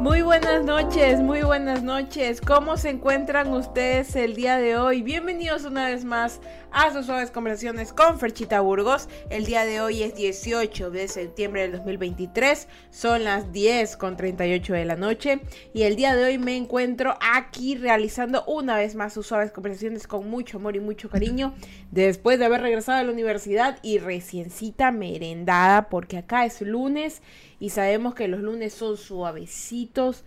Muy 0.00 0.22
buenas 0.22 0.64
noches, 0.64 1.20
muy 1.20 1.42
buenas 1.42 1.82
noches. 1.82 2.40
¿Cómo 2.40 2.78
se 2.78 2.88
encuentran 2.88 3.52
ustedes 3.52 4.16
el 4.16 4.34
día 4.34 4.56
de 4.56 4.78
hoy? 4.78 5.02
Bienvenidos 5.02 5.66
una 5.66 5.90
vez 5.90 6.06
más 6.06 6.40
a 6.70 6.90
sus 6.90 7.04
suaves 7.04 7.30
conversaciones 7.30 7.92
con 7.92 8.18
Ferchita 8.18 8.62
Burgos. 8.62 9.10
El 9.28 9.44
día 9.44 9.66
de 9.66 9.82
hoy 9.82 10.02
es 10.02 10.14
18 10.14 10.90
de 10.90 11.06
septiembre 11.06 11.60
del 11.60 11.72
2023. 11.72 12.66
Son 12.88 13.24
las 13.24 13.52
10 13.52 13.98
con 13.98 14.16
38 14.16 14.72
de 14.72 14.84
la 14.86 14.96
noche. 14.96 15.42
Y 15.74 15.82
el 15.82 15.96
día 15.96 16.16
de 16.16 16.24
hoy 16.24 16.38
me 16.38 16.56
encuentro 16.56 17.18
aquí 17.20 17.76
realizando 17.76 18.42
una 18.46 18.78
vez 18.78 18.94
más 18.94 19.12
sus 19.12 19.26
suaves 19.26 19.52
conversaciones 19.52 20.06
con 20.06 20.30
mucho 20.30 20.56
amor 20.56 20.76
y 20.76 20.80
mucho 20.80 21.10
cariño. 21.10 21.52
Después 21.90 22.38
de 22.38 22.46
haber 22.46 22.62
regresado 22.62 23.00
a 23.00 23.02
la 23.02 23.12
universidad 23.12 23.78
y 23.82 23.98
reciencita 23.98 24.92
merendada 24.92 25.90
porque 25.90 26.16
acá 26.16 26.46
es 26.46 26.62
lunes 26.62 27.20
y 27.60 27.70
sabemos 27.70 28.14
que 28.14 28.26
los 28.26 28.40
lunes 28.40 28.72
son 28.72 28.96
suavecitos 28.96 30.24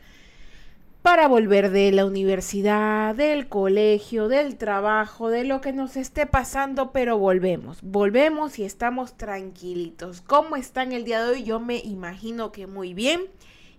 para 1.02 1.28
volver 1.28 1.70
de 1.72 1.92
la 1.92 2.06
universidad, 2.06 3.14
del 3.14 3.50
colegio, 3.50 4.30
del 4.30 4.56
trabajo, 4.56 5.28
de 5.28 5.44
lo 5.44 5.60
que 5.60 5.74
nos 5.74 5.98
esté 5.98 6.26
pasando, 6.26 6.94
pero 6.94 7.18
volvemos, 7.18 7.80
volvemos 7.82 8.58
y 8.58 8.64
estamos 8.64 9.18
tranquilitos. 9.18 10.22
¿Cómo 10.22 10.56
están 10.56 10.94
el 10.94 11.04
día 11.04 11.22
de 11.22 11.32
hoy? 11.32 11.44
Yo 11.44 11.60
me 11.60 11.80
imagino 11.80 12.54
que 12.54 12.68
muy 12.68 12.94
bien 12.94 13.24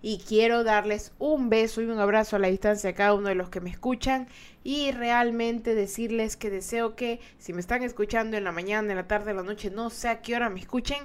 y 0.03 0.19
quiero 0.19 0.63
darles 0.63 1.13
un 1.17 1.49
beso 1.49 1.81
y 1.81 1.85
un 1.85 1.97
abrazo 1.97 2.35
a 2.35 2.39
la 2.39 2.49
distancia 2.49 2.91
a 2.91 2.93
cada 2.93 3.15
uno 3.15 3.29
de 3.29 3.33
los 3.33 3.49
que 3.49 3.59
me 3.59 3.71
escuchan 3.71 4.27
y 4.63 4.91
realmente 4.91 5.73
decirles 5.73 6.37
que 6.37 6.51
deseo 6.51 6.95
que 6.95 7.19
si 7.39 7.53
me 7.53 7.59
están 7.59 7.81
escuchando 7.81 8.37
en 8.37 8.43
la 8.43 8.51
mañana, 8.51 8.91
en 8.91 8.97
la 8.97 9.07
tarde, 9.07 9.31
en 9.31 9.37
la 9.37 9.43
noche, 9.43 9.71
no 9.71 9.89
sé 9.89 10.09
a 10.09 10.21
qué 10.21 10.35
hora 10.35 10.51
me 10.51 10.59
escuchen, 10.59 10.99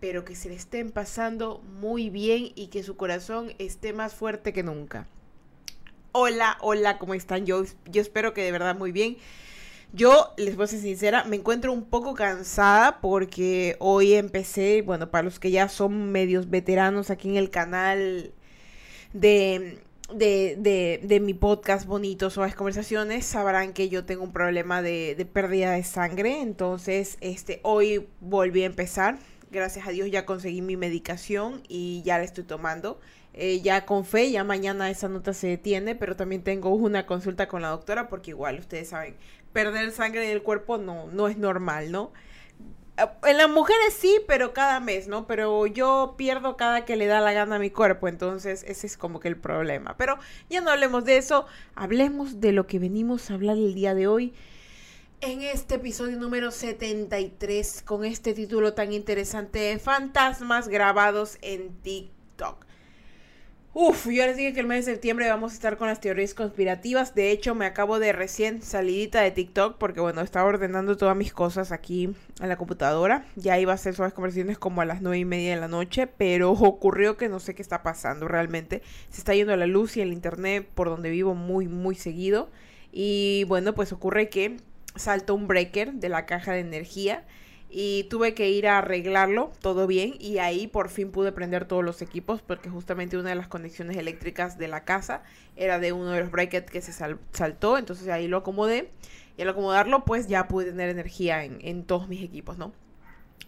pero 0.00 0.24
que 0.24 0.34
se 0.34 0.48
le 0.48 0.54
estén 0.54 0.90
pasando 0.90 1.60
muy 1.80 2.10
bien 2.10 2.52
y 2.54 2.68
que 2.68 2.82
su 2.82 2.96
corazón 2.96 3.52
esté 3.58 3.92
más 3.92 4.14
fuerte 4.14 4.52
que 4.52 4.62
nunca. 4.62 5.06
Hola, 6.12 6.56
hola, 6.60 6.98
¿cómo 6.98 7.14
están? 7.14 7.46
Yo, 7.46 7.62
yo 7.84 8.00
espero 8.00 8.34
que 8.34 8.42
de 8.42 8.50
verdad 8.50 8.76
muy 8.76 8.90
bien. 8.90 9.18
Yo, 9.92 10.32
les 10.36 10.56
voy 10.56 10.64
a 10.64 10.68
ser 10.68 10.80
sincera, 10.80 11.24
me 11.24 11.36
encuentro 11.36 11.72
un 11.72 11.84
poco 11.84 12.14
cansada 12.14 13.00
porque 13.00 13.76
hoy 13.80 14.14
empecé, 14.14 14.82
bueno, 14.82 15.10
para 15.10 15.24
los 15.24 15.38
que 15.38 15.50
ya 15.50 15.68
son 15.68 16.12
medios 16.12 16.48
veteranos 16.48 17.10
aquí 17.10 17.28
en 17.28 17.36
el 17.36 17.50
canal 17.50 18.32
de, 19.12 19.80
de, 20.14 21.00
de, 21.02 21.20
mi 21.20 21.34
podcast 21.34 21.86
Bonitos 21.86 22.36
las 22.36 22.54
Conversaciones, 22.54 23.26
sabrán 23.26 23.72
que 23.72 23.88
yo 23.88 24.04
tengo 24.04 24.22
un 24.22 24.32
problema 24.32 24.80
de, 24.80 25.16
de 25.16 25.26
pérdida 25.26 25.72
de 25.72 25.82
sangre. 25.82 26.40
Entonces, 26.40 27.18
este, 27.20 27.58
hoy 27.64 28.06
volví 28.20 28.62
a 28.62 28.66
empezar 28.66 29.18
gracias 29.50 29.86
a 29.86 29.90
Dios 29.90 30.10
ya 30.10 30.26
conseguí 30.26 30.62
mi 30.62 30.76
medicación 30.76 31.62
y 31.68 32.02
ya 32.02 32.18
la 32.18 32.24
estoy 32.24 32.44
tomando. 32.44 33.00
Eh, 33.32 33.60
ya 33.60 33.86
con 33.86 34.04
fe, 34.04 34.30
ya 34.30 34.42
mañana 34.42 34.90
esa 34.90 35.08
nota 35.08 35.32
se 35.32 35.46
detiene, 35.46 35.94
pero 35.94 36.16
también 36.16 36.42
tengo 36.42 36.70
una 36.70 37.06
consulta 37.06 37.46
con 37.46 37.62
la 37.62 37.68
doctora 37.68 38.08
porque 38.08 38.30
igual 38.30 38.58
ustedes 38.58 38.88
saben, 38.88 39.16
perder 39.52 39.92
sangre 39.92 40.26
del 40.26 40.42
cuerpo 40.42 40.78
no, 40.78 41.06
no 41.06 41.28
es 41.28 41.36
normal, 41.36 41.92
¿no? 41.92 42.12
En 43.24 43.38
las 43.38 43.48
mujeres 43.48 43.94
sí, 43.94 44.20
pero 44.26 44.52
cada 44.52 44.78
mes, 44.80 45.08
¿no? 45.08 45.26
Pero 45.26 45.66
yo 45.66 46.14
pierdo 46.18 46.56
cada 46.56 46.84
que 46.84 46.96
le 46.96 47.06
da 47.06 47.20
la 47.20 47.32
gana 47.32 47.56
a 47.56 47.58
mi 47.58 47.70
cuerpo, 47.70 48.08
entonces 48.08 48.64
ese 48.66 48.86
es 48.86 48.96
como 48.98 49.20
que 49.20 49.28
el 49.28 49.36
problema. 49.36 49.96
Pero 49.96 50.18
ya 50.50 50.60
no 50.60 50.70
hablemos 50.70 51.04
de 51.04 51.16
eso, 51.16 51.46
hablemos 51.74 52.40
de 52.40 52.52
lo 52.52 52.66
que 52.66 52.78
venimos 52.78 53.30
a 53.30 53.34
hablar 53.34 53.56
el 53.56 53.74
día 53.74 53.94
de 53.94 54.06
hoy 54.06 54.34
en 55.22 55.42
este 55.42 55.74
episodio 55.74 56.16
número 56.16 56.50
73 56.50 57.82
con 57.82 58.06
este 58.06 58.32
título 58.32 58.72
tan 58.72 58.92
interesante 58.92 59.58
de 59.58 59.78
fantasmas 59.78 60.68
grabados 60.68 61.36
en 61.42 61.74
TikTok. 61.82 62.64
Uf, 63.74 64.06
yo 64.06 64.24
les 64.24 64.38
dije 64.38 64.54
que 64.54 64.60
el 64.60 64.66
mes 64.66 64.86
de 64.86 64.92
septiembre 64.92 65.28
vamos 65.28 65.52
a 65.52 65.54
estar 65.54 65.76
con 65.76 65.88
las 65.88 66.00
teorías 66.00 66.32
conspirativas. 66.32 67.14
De 67.14 67.30
hecho, 67.30 67.54
me 67.54 67.66
acabo 67.66 67.98
de 67.98 68.12
recién 68.12 68.62
salidita 68.62 69.20
de 69.20 69.30
TikTok 69.30 69.76
porque, 69.76 70.00
bueno, 70.00 70.22
estaba 70.22 70.48
ordenando 70.48 70.96
todas 70.96 71.16
mis 71.16 71.32
cosas 71.34 71.70
aquí 71.70 72.04
en 72.40 72.48
la 72.48 72.56
computadora. 72.56 73.26
Ya 73.36 73.58
iba 73.60 73.72
a 73.72 73.74
hacer 73.74 73.94
suaves 73.94 74.14
conversaciones 74.14 74.58
como 74.58 74.80
a 74.80 74.86
las 74.86 75.02
nueve 75.02 75.18
y 75.18 75.24
media 75.26 75.54
de 75.54 75.60
la 75.60 75.68
noche, 75.68 76.06
pero 76.06 76.50
ocurrió 76.52 77.18
que 77.18 77.28
no 77.28 77.40
sé 77.40 77.54
qué 77.54 77.62
está 77.62 77.82
pasando 77.82 78.26
realmente. 78.26 78.82
Se 79.10 79.18
está 79.18 79.34
yendo 79.34 79.54
la 79.54 79.66
luz 79.66 79.98
y 79.98 80.00
el 80.00 80.14
internet 80.14 80.66
por 80.74 80.88
donde 80.88 81.10
vivo 81.10 81.34
muy, 81.34 81.68
muy 81.68 81.94
seguido. 81.94 82.48
Y 82.90 83.44
bueno, 83.44 83.74
pues 83.74 83.92
ocurre 83.92 84.30
que 84.30 84.56
saltó 84.96 85.34
un 85.34 85.46
breaker 85.46 85.94
de 85.94 86.08
la 86.08 86.26
caja 86.26 86.52
de 86.52 86.60
energía 86.60 87.24
y 87.70 88.04
tuve 88.04 88.34
que 88.34 88.50
ir 88.50 88.66
a 88.66 88.78
arreglarlo 88.78 89.52
todo 89.60 89.86
bien 89.86 90.14
y 90.18 90.38
ahí 90.38 90.66
por 90.66 90.88
fin 90.88 91.12
pude 91.12 91.30
prender 91.30 91.66
todos 91.66 91.84
los 91.84 92.02
equipos 92.02 92.42
porque 92.42 92.68
justamente 92.68 93.16
una 93.16 93.28
de 93.28 93.36
las 93.36 93.46
conexiones 93.46 93.96
eléctricas 93.96 94.58
de 94.58 94.66
la 94.66 94.84
casa 94.84 95.22
era 95.54 95.78
de 95.78 95.92
uno 95.92 96.10
de 96.10 96.20
los 96.20 96.32
breakers 96.32 96.68
que 96.68 96.80
se 96.80 96.92
saltó 96.92 97.78
entonces 97.78 98.08
ahí 98.08 98.26
lo 98.26 98.38
acomodé 98.38 98.90
y 99.36 99.42
al 99.42 99.50
acomodarlo 99.50 100.04
pues 100.04 100.26
ya 100.26 100.48
pude 100.48 100.66
tener 100.66 100.88
energía 100.88 101.44
en, 101.44 101.58
en 101.62 101.84
todos 101.84 102.08
mis 102.08 102.24
equipos 102.24 102.58
no 102.58 102.72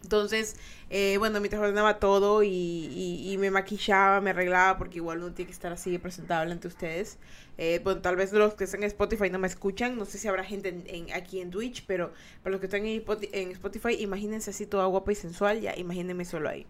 entonces, 0.02 0.56
eh, 0.90 1.16
bueno, 1.18 1.40
mientras 1.40 1.62
ordenaba 1.62 1.98
todo 1.98 2.42
y, 2.42 3.36
me 3.38 3.50
maquillaba, 3.50 4.20
me 4.20 4.30
arreglaba, 4.30 4.78
porque 4.78 4.98
igual 4.98 5.20
no 5.20 5.32
tiene 5.32 5.46
que 5.46 5.52
estar 5.52 5.72
así 5.72 5.96
presentable 5.98 6.52
ante 6.52 6.68
ustedes. 6.68 7.18
Eh, 7.58 7.80
bueno, 7.84 8.00
tal 8.00 8.16
vez 8.16 8.32
los 8.32 8.54
que 8.54 8.64
están 8.64 8.82
en 8.82 8.88
Spotify 8.88 9.30
no 9.30 9.38
me 9.38 9.46
escuchan, 9.46 9.96
no 9.96 10.04
sé 10.04 10.18
si 10.18 10.28
habrá 10.28 10.44
gente 10.44 10.82
en, 10.86 11.12
aquí 11.12 11.40
en 11.40 11.50
Twitch, 11.50 11.84
pero 11.86 12.12
para 12.42 12.52
los 12.52 12.60
que 12.60 12.66
están 12.66 12.84
en 12.86 13.50
Spotify, 13.52 13.94
imagínense 14.00 14.50
así 14.50 14.66
toda 14.66 14.86
guapa 14.86 15.12
y 15.12 15.14
sensual, 15.14 15.60
ya 15.60 15.76
imagínense 15.76 16.24
solo 16.24 16.48
ahí. 16.48 16.66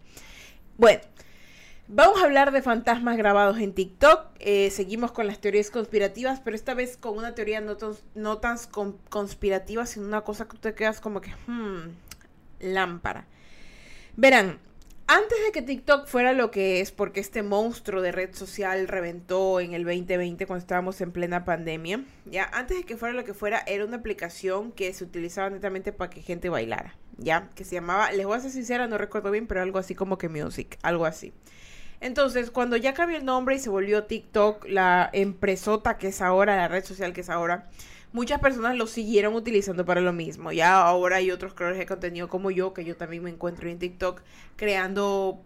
Bueno. 0.77 1.01
Vamos 1.89 2.21
a 2.21 2.25
hablar 2.25 2.53
de 2.53 2.61
fantasmas 2.61 3.17
grabados 3.17 3.59
en 3.59 3.73
TikTok. 3.73 4.27
Eh, 4.39 4.69
seguimos 4.71 5.11
con 5.11 5.27
las 5.27 5.39
teorías 5.39 5.69
conspirativas, 5.69 6.39
pero 6.39 6.55
esta 6.55 6.73
vez 6.73 6.95
con 6.95 7.17
una 7.17 7.35
teoría 7.35 7.59
no, 7.59 7.75
no 8.15 8.37
tan 8.37 8.57
conspirativa, 9.09 9.85
sino 9.85 10.07
una 10.07 10.21
cosa 10.21 10.47
que 10.47 10.57
te 10.57 10.73
quedas 10.75 11.01
como 11.01 11.19
que, 11.19 11.31
hmm, 11.45 11.89
lámpara. 12.63 13.27
Verán, 14.15 14.59
antes 15.05 15.37
de 15.45 15.51
que 15.51 15.61
TikTok 15.61 16.07
fuera 16.07 16.33
lo 16.33 16.49
que 16.49 16.79
es, 16.79 16.91
porque 16.91 17.19
este 17.19 17.43
monstruo 17.43 18.01
de 18.01 18.11
red 18.11 18.33
social 18.33 18.87
reventó 18.87 19.59
en 19.59 19.73
el 19.73 19.83
2020 19.83 20.45
cuando 20.47 20.61
estábamos 20.61 21.01
en 21.01 21.11
plena 21.11 21.43
pandemia, 21.43 22.05
ya, 22.25 22.49
antes 22.53 22.77
de 22.77 22.83
que 22.83 22.95
fuera 22.95 23.13
lo 23.13 23.25
que 23.25 23.33
fuera, 23.33 23.63
era 23.67 23.85
una 23.85 23.97
aplicación 23.97 24.71
que 24.71 24.93
se 24.93 25.03
utilizaba 25.03 25.49
netamente 25.49 25.91
para 25.91 26.09
que 26.09 26.21
gente 26.21 26.49
bailara, 26.49 26.95
ya, 27.17 27.49
que 27.53 27.65
se 27.65 27.75
llamaba, 27.75 28.11
les 28.11 28.25
voy 28.25 28.37
a 28.37 28.39
ser 28.39 28.51
sincera, 28.51 28.87
no 28.87 28.97
recuerdo 28.97 29.29
bien, 29.29 29.45
pero 29.45 29.61
algo 29.61 29.77
así 29.77 29.93
como 29.93 30.17
que 30.17 30.29
Music, 30.29 30.77
algo 30.83 31.05
así. 31.05 31.33
Entonces, 31.99 32.49
cuando 32.49 32.77
ya 32.77 32.93
cambió 32.93 33.17
el 33.17 33.25
nombre 33.25 33.55
y 33.55 33.59
se 33.59 33.69
volvió 33.69 34.05
TikTok, 34.05 34.65
la 34.67 35.09
empresota 35.13 35.97
que 35.97 36.07
es 36.07 36.21
ahora, 36.21 36.55
la 36.55 36.67
red 36.67 36.83
social 36.83 37.13
que 37.13 37.21
es 37.21 37.29
ahora, 37.29 37.69
muchas 38.13 38.39
personas 38.39 38.77
lo 38.77 38.87
siguieron 38.87 39.33
utilizando 39.33 39.85
para 39.85 39.99
lo 39.99 40.13
mismo. 40.13 40.51
Ya 40.51 40.79
ahora 40.79 41.17
hay 41.17 41.31
otros 41.31 41.53
creadores 41.53 41.79
de 41.79 41.85
contenido 41.85 42.29
como 42.29 42.51
yo, 42.51 42.73
que 42.73 42.85
yo 42.85 42.95
también 42.95 43.23
me 43.23 43.31
encuentro 43.31 43.67
en 43.69 43.79
TikTok 43.79 44.21
creando 44.55 45.41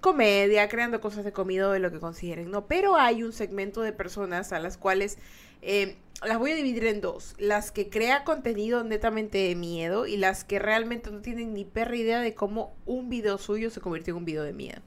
comedia, 0.00 0.68
creando 0.68 1.00
cosas 1.00 1.24
de 1.24 1.32
comida 1.32 1.70
de 1.70 1.78
lo 1.78 1.90
que 1.90 2.00
consideren, 2.00 2.50
¿no? 2.50 2.66
Pero 2.66 2.96
hay 2.96 3.22
un 3.22 3.32
segmento 3.32 3.82
de 3.82 3.92
personas 3.92 4.52
a 4.52 4.58
las 4.58 4.78
cuales 4.78 5.18
eh, 5.60 5.96
las 6.22 6.38
voy 6.38 6.52
a 6.52 6.54
dividir 6.54 6.86
en 6.86 7.00
dos. 7.00 7.34
Las 7.38 7.70
que 7.70 7.90
crea 7.90 8.24
contenido 8.24 8.82
netamente 8.84 9.38
de 9.38 9.54
miedo 9.56 10.06
y 10.06 10.16
las 10.16 10.44
que 10.44 10.58
realmente 10.58 11.10
no 11.10 11.20
tienen 11.20 11.52
ni 11.52 11.64
perra 11.64 11.96
idea 11.96 12.20
de 12.20 12.34
cómo 12.34 12.74
un 12.86 13.10
video 13.10 13.36
suyo 13.36 13.70
se 13.70 13.80
convirtió 13.80 14.12
en 14.12 14.18
un 14.18 14.24
video 14.24 14.44
de 14.44 14.52
miedo. 14.52 14.80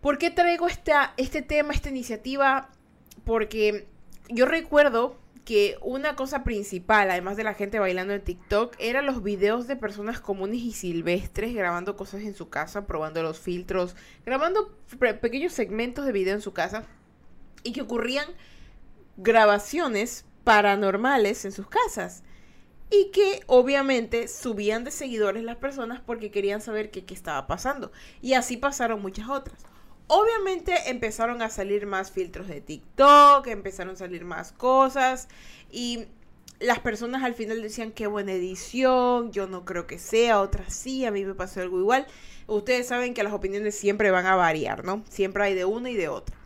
¿Por 0.00 0.18
qué 0.18 0.30
traigo 0.30 0.68
esta, 0.68 1.14
este 1.16 1.42
tema, 1.42 1.72
esta 1.72 1.88
iniciativa? 1.88 2.70
Porque 3.24 3.86
yo 4.28 4.46
recuerdo 4.46 5.21
que 5.44 5.76
una 5.82 6.14
cosa 6.14 6.44
principal, 6.44 7.10
además 7.10 7.36
de 7.36 7.44
la 7.44 7.54
gente 7.54 7.80
bailando 7.80 8.14
en 8.14 8.22
TikTok, 8.22 8.76
eran 8.78 9.06
los 9.06 9.22
videos 9.22 9.66
de 9.66 9.76
personas 9.76 10.20
comunes 10.20 10.60
y 10.60 10.72
silvestres 10.72 11.54
grabando 11.54 11.96
cosas 11.96 12.22
en 12.22 12.34
su 12.34 12.48
casa, 12.48 12.86
probando 12.86 13.22
los 13.22 13.40
filtros, 13.40 13.96
grabando 14.24 14.76
pequeños 15.20 15.52
segmentos 15.52 16.06
de 16.06 16.12
video 16.12 16.34
en 16.34 16.40
su 16.40 16.52
casa 16.52 16.84
y 17.64 17.72
que 17.72 17.82
ocurrían 17.82 18.26
grabaciones 19.16 20.24
paranormales 20.44 21.44
en 21.44 21.52
sus 21.52 21.66
casas 21.66 22.22
y 22.90 23.10
que 23.10 23.40
obviamente 23.46 24.28
subían 24.28 24.84
de 24.84 24.90
seguidores 24.90 25.42
las 25.42 25.56
personas 25.56 26.00
porque 26.04 26.30
querían 26.30 26.60
saber 26.60 26.90
qué, 26.90 27.04
qué 27.04 27.14
estaba 27.14 27.46
pasando. 27.46 27.90
Y 28.20 28.34
así 28.34 28.56
pasaron 28.56 29.00
muchas 29.00 29.28
otras. 29.28 29.71
Obviamente 30.14 30.90
empezaron 30.90 31.40
a 31.40 31.48
salir 31.48 31.86
más 31.86 32.10
filtros 32.10 32.46
de 32.46 32.60
TikTok, 32.60 33.46
empezaron 33.46 33.94
a 33.94 33.96
salir 33.96 34.26
más 34.26 34.52
cosas 34.52 35.26
y 35.70 36.04
las 36.60 36.80
personas 36.80 37.22
al 37.22 37.32
final 37.34 37.62
decían 37.62 37.92
qué 37.92 38.06
buena 38.06 38.32
edición, 38.32 39.32
yo 39.32 39.46
no 39.46 39.64
creo 39.64 39.86
que 39.86 39.98
sea, 39.98 40.42
otras 40.42 40.74
sí, 40.74 41.06
a 41.06 41.10
mí 41.10 41.24
me 41.24 41.32
pasó 41.32 41.62
algo 41.62 41.80
igual. 41.80 42.06
Ustedes 42.46 42.88
saben 42.88 43.14
que 43.14 43.22
las 43.22 43.32
opiniones 43.32 43.74
siempre 43.74 44.10
van 44.10 44.26
a 44.26 44.36
variar, 44.36 44.84
¿no? 44.84 45.02
Siempre 45.08 45.44
hay 45.44 45.54
de 45.54 45.64
una 45.64 45.88
y 45.88 45.96
de 45.96 46.08
otra. 46.08 46.36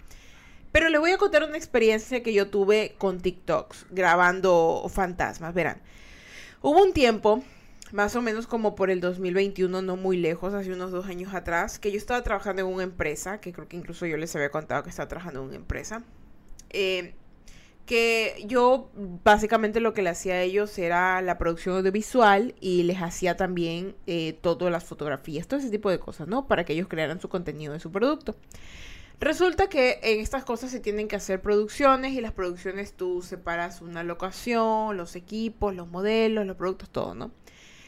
Pero 0.70 0.88
les 0.88 1.00
voy 1.00 1.10
a 1.10 1.18
contar 1.18 1.42
una 1.42 1.56
experiencia 1.56 2.22
que 2.22 2.32
yo 2.32 2.48
tuve 2.48 2.94
con 2.98 3.18
TikToks 3.18 3.86
grabando 3.90 4.88
fantasmas, 4.88 5.54
verán. 5.54 5.82
Hubo 6.62 6.80
un 6.80 6.92
tiempo 6.92 7.42
más 7.96 8.14
o 8.14 8.20
menos 8.20 8.46
como 8.46 8.74
por 8.74 8.90
el 8.90 9.00
2021, 9.00 9.80
no 9.80 9.96
muy 9.96 10.18
lejos, 10.18 10.52
hace 10.52 10.70
unos 10.70 10.90
dos 10.90 11.06
años 11.06 11.32
atrás, 11.32 11.78
que 11.78 11.90
yo 11.90 11.96
estaba 11.96 12.22
trabajando 12.22 12.60
en 12.60 12.68
una 12.68 12.82
empresa, 12.82 13.40
que 13.40 13.54
creo 13.54 13.68
que 13.68 13.78
incluso 13.78 14.04
yo 14.04 14.18
les 14.18 14.36
había 14.36 14.50
contado 14.50 14.82
que 14.82 14.90
estaba 14.90 15.08
trabajando 15.08 15.40
en 15.40 15.46
una 15.46 15.56
empresa, 15.56 16.02
eh, 16.68 17.14
que 17.86 18.44
yo 18.44 18.90
básicamente 19.24 19.80
lo 19.80 19.94
que 19.94 20.02
le 20.02 20.10
hacía 20.10 20.34
a 20.34 20.42
ellos 20.42 20.76
era 20.76 21.22
la 21.22 21.38
producción 21.38 21.76
audiovisual 21.76 22.54
y 22.60 22.82
les 22.82 23.00
hacía 23.00 23.38
también 23.38 23.96
eh, 24.06 24.34
todas 24.42 24.70
las 24.70 24.84
fotografías, 24.84 25.48
todo 25.48 25.58
ese 25.58 25.70
tipo 25.70 25.88
de 25.88 25.98
cosas, 25.98 26.28
¿no? 26.28 26.46
Para 26.48 26.64
que 26.66 26.74
ellos 26.74 26.88
crearan 26.88 27.18
su 27.18 27.30
contenido 27.30 27.72
de 27.72 27.80
su 27.80 27.90
producto. 27.90 28.36
Resulta 29.20 29.70
que 29.70 30.00
en 30.02 30.20
estas 30.20 30.44
cosas 30.44 30.70
se 30.70 30.80
tienen 30.80 31.08
que 31.08 31.16
hacer 31.16 31.40
producciones 31.40 32.12
y 32.12 32.20
las 32.20 32.32
producciones 32.32 32.92
tú 32.92 33.22
separas 33.22 33.80
una 33.80 34.02
locación, 34.02 34.98
los 34.98 35.16
equipos, 35.16 35.74
los 35.74 35.88
modelos, 35.88 36.44
los 36.44 36.56
productos, 36.56 36.90
todo, 36.90 37.14
¿no? 37.14 37.30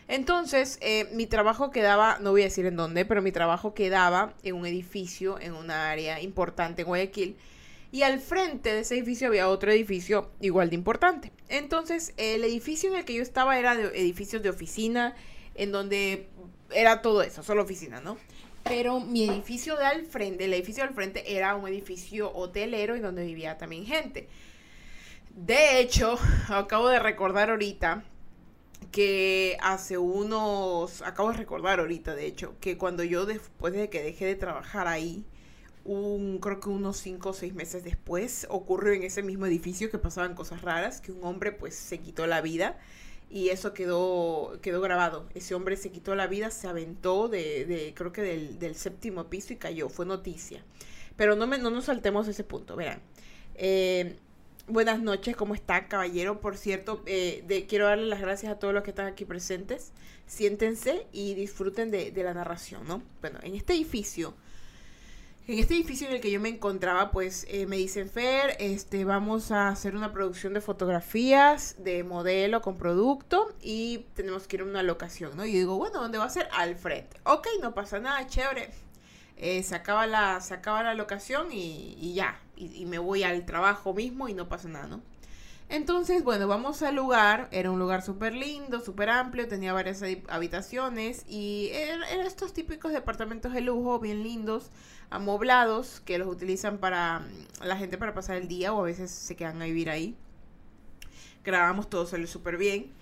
Entonces, 0.08 0.78
eh, 0.81 1.06
mi 1.12 1.26
trabajo 1.26 1.70
quedaba, 1.70 2.19
no 2.20 2.31
voy 2.31 2.40
a 2.40 2.44
decir 2.44 2.64
en 2.64 2.76
dónde, 2.76 3.05
pero 3.05 3.20
mi 3.20 3.31
trabajo 3.31 3.75
quedaba 3.75 4.32
en 4.43 4.55
un 4.55 4.66
edificio, 4.66 5.38
en 5.38 5.52
una 5.52 5.90
área 5.90 6.20
importante 6.22 6.82
en 6.82 6.88
Guayaquil. 6.88 7.37
Y 7.93 8.02
al 8.02 8.19
frente 8.19 8.72
de 8.72 8.81
ese 8.81 8.96
edificio 8.96 9.28
había 9.28 9.49
otro 9.49 9.70
edificio 9.70 10.31
igual 10.40 10.70
de 10.70 10.76
importante. 10.76 11.32
Entonces, 11.49 12.14
el 12.16 12.43
edificio 12.44 12.90
en 12.90 12.96
el 12.96 13.05
que 13.05 13.14
yo 13.14 13.22
estaba 13.22 13.58
era 13.58 13.76
de 13.76 13.84
edificios 14.00 14.43
de 14.43 14.49
oficina, 14.49 15.14
en 15.55 15.72
donde 15.72 16.28
era 16.70 17.02
todo 17.02 17.22
eso, 17.22 17.43
solo 17.43 17.62
oficina, 17.62 18.00
¿no? 18.00 18.16
Pero 18.64 19.00
mi 19.00 19.28
edificio 19.28 19.76
de 19.76 19.84
al 19.84 20.05
frente, 20.06 20.44
el 20.44 20.55
edificio 20.55 20.84
al 20.84 20.94
frente 20.94 21.37
era 21.37 21.55
un 21.55 21.69
edificio 21.69 22.34
hotelero 22.34 22.96
y 22.96 23.00
donde 23.00 23.25
vivía 23.25 23.58
también 23.58 23.84
gente. 23.84 24.28
De 25.34 25.81
hecho, 25.81 26.19
acabo 26.49 26.88
de 26.88 26.99
recordar 26.99 27.50
ahorita 27.50 28.05
que 28.93 29.56
hace 29.61 29.99
unos, 29.99 31.02
acabo 31.02 31.31
de 31.31 31.37
recordar 31.37 31.81
ahorita, 31.81 32.14
de 32.14 32.26
hecho, 32.26 32.55
que 32.61 32.79
cuando 32.79 33.05
yo 33.05 33.26
después 33.26 33.73
de 33.75 33.90
que 33.90 34.02
dejé 34.02 34.26
de 34.26 34.35
trabajar 34.35 34.88
ahí, 34.88 35.25
un, 35.85 36.38
creo 36.38 36.61
que 36.61 36.69
unos 36.69 36.99
5 36.99 37.31
o 37.31 37.32
6 37.32 37.55
meses 37.55 37.85
después, 37.85 38.46
ocurrió 38.50 38.93
en 38.93 39.02
ese 39.02 39.23
mismo 39.23 39.46
edificio 39.46 39.90
que 39.90 39.99
pasaban 39.99 40.35
cosas 40.35 40.62
raras, 40.62 41.00
que 41.00 41.12
un 41.12 41.25
hombre 41.25 41.52
pues 41.52 41.75
se 41.75 41.99
quitó 41.99 42.26
la 42.26 42.40
vida 42.40 42.79
y 43.31 43.50
eso 43.50 43.75
quedó, 43.75 44.58
quedó 44.62 44.81
grabado. 44.81 45.29
Ese 45.34 45.55
hombre 45.55 45.76
se 45.76 45.91
quitó 45.91 46.14
la 46.14 46.26
vida, 46.26 46.50
se 46.50 46.69
aventó 46.69 47.29
de, 47.29 47.64
de 47.67 47.94
creo 47.94 48.12
que 48.12 48.23
del, 48.23 48.58
del, 48.58 48.75
séptimo 48.75 49.29
piso 49.29 49.52
y 49.52 49.56
cayó, 49.56 49.88
fue 49.88 50.06
noticia. 50.06 50.64
Pero 51.17 51.37
no, 51.37 51.46
me, 51.46 51.58
no 51.58 51.70
nos 51.70 51.87
saltemos 51.87 52.29
ese 52.29 52.44
punto, 52.44 52.76
verán. 52.76 53.00
Eh, 53.55 54.17
buenas 54.69 55.00
noches, 55.00 55.37
¿cómo 55.37 55.55
está, 55.55 55.88
caballero? 55.88 56.41
Por 56.41 56.56
cierto, 56.56 57.03
eh, 57.06 57.43
de, 57.47 57.67
quiero 57.67 57.87
darle 57.87 58.06
las 58.06 58.20
gracias 58.20 58.53
a 58.53 58.59
todos 58.59 58.75
los 58.75 58.82
que 58.82 58.91
están 58.91 59.06
aquí 59.06 59.25
presentes. 59.25 59.93
Siéntense 60.26 61.06
y 61.12 61.35
disfruten 61.35 61.91
de, 61.91 62.12
la 62.17 62.35
narración, 62.35 62.87
¿no? 62.87 63.03
Bueno, 63.20 63.38
en 63.43 63.55
este 63.55 63.73
edificio 63.75 64.35
en 65.49 65.59
este 65.59 65.73
edificio 65.75 66.06
en 66.06 66.12
el 66.12 66.20
que 66.20 66.31
yo 66.31 66.41
me 66.41 66.50
encontraba, 66.50 67.11
pues 67.11 67.47
eh, 67.49 67.65
me 67.65 67.79
dicen, 67.79 68.11
Fer, 68.11 68.55
este, 68.59 69.06
vamos 69.06 69.50
a 69.50 69.69
hacer 69.69 69.97
una 69.97 70.12
producción 70.12 70.53
de 70.53 70.61
fotografías 70.61 71.75
de 71.79 72.05
modelo 72.05 72.61
con 72.61 72.76
producto 72.76 73.55
y 73.62 74.05
tenemos 74.12 74.47
que 74.47 74.56
ir 74.56 74.61
a 74.61 74.65
una 74.67 74.82
locación, 74.82 75.35
¿no? 75.38 75.47
Y 75.47 75.53
digo, 75.53 75.79
bueno, 75.79 76.03
¿dónde 76.03 76.19
va 76.19 76.25
a 76.25 76.31
ser? 76.31 76.50
Al 76.53 76.76
frente. 76.76 77.19
Ok, 77.25 77.49
no 77.62 77.73
pasa 77.73 77.99
nada, 77.99 78.26
chévere. 78.26 78.69
Eh, 79.38 79.62
se, 79.62 79.75
acaba 79.75 80.06
la, 80.06 80.38
se 80.43 80.53
acaba 80.53 80.82
la 80.82 80.93
locación 80.93 81.49
y, 81.50 82.12
ya. 82.12 82.38
Y 82.58 82.84
me 82.87 82.99
voy 82.99 83.22
al 83.22 83.44
trabajo 83.46 83.94
mismo 83.94 84.28
y 84.28 84.34
no 84.34 84.49
pasa 84.49 84.69
nada, 84.69 84.88
¿no? 84.88 85.02
Entonces, 85.70 86.25
bueno, 86.25 86.49
vamos 86.49 86.82
al 86.82 86.96
lugar. 86.96 87.49
Era 87.52 87.70
un 87.70 87.78
lugar 87.78 88.02
súper 88.02 88.32
lindo, 88.32 88.81
súper 88.81 89.10
amplio, 89.10 89.49
tenía 89.49 89.72
varias 89.72 90.02
habitaciones 90.28 91.25
y 91.28 91.70
eran, 91.72 92.02
estos 92.26 92.55
típicos 92.55 92.93
departamentos 92.93 93.52
de 93.52 93.60
lujo, 93.60 93.99
bien 93.99 94.22
lindos, 94.22 94.70
amoblados, 95.10 96.00
que 96.00 96.19
los 96.19 96.28
utilizan 96.28 96.78
para 96.78 97.20
mm, 97.20 97.64
la 97.66 97.76
gente 97.76 97.99
para 97.99 98.14
pasar 98.14 98.37
el 98.37 98.49
día 98.49 98.72
o 98.72 98.81
a 98.81 98.84
veces 98.84 99.10
se 99.10 99.37
quedan 99.37 99.60
a 99.60 99.66
vivir 99.66 99.90
ahí. 99.90 100.16
Grabamos 101.44 101.90
todo, 101.90 102.06
salió 102.06 102.26
súper 102.26 102.56
bien. 102.56 102.93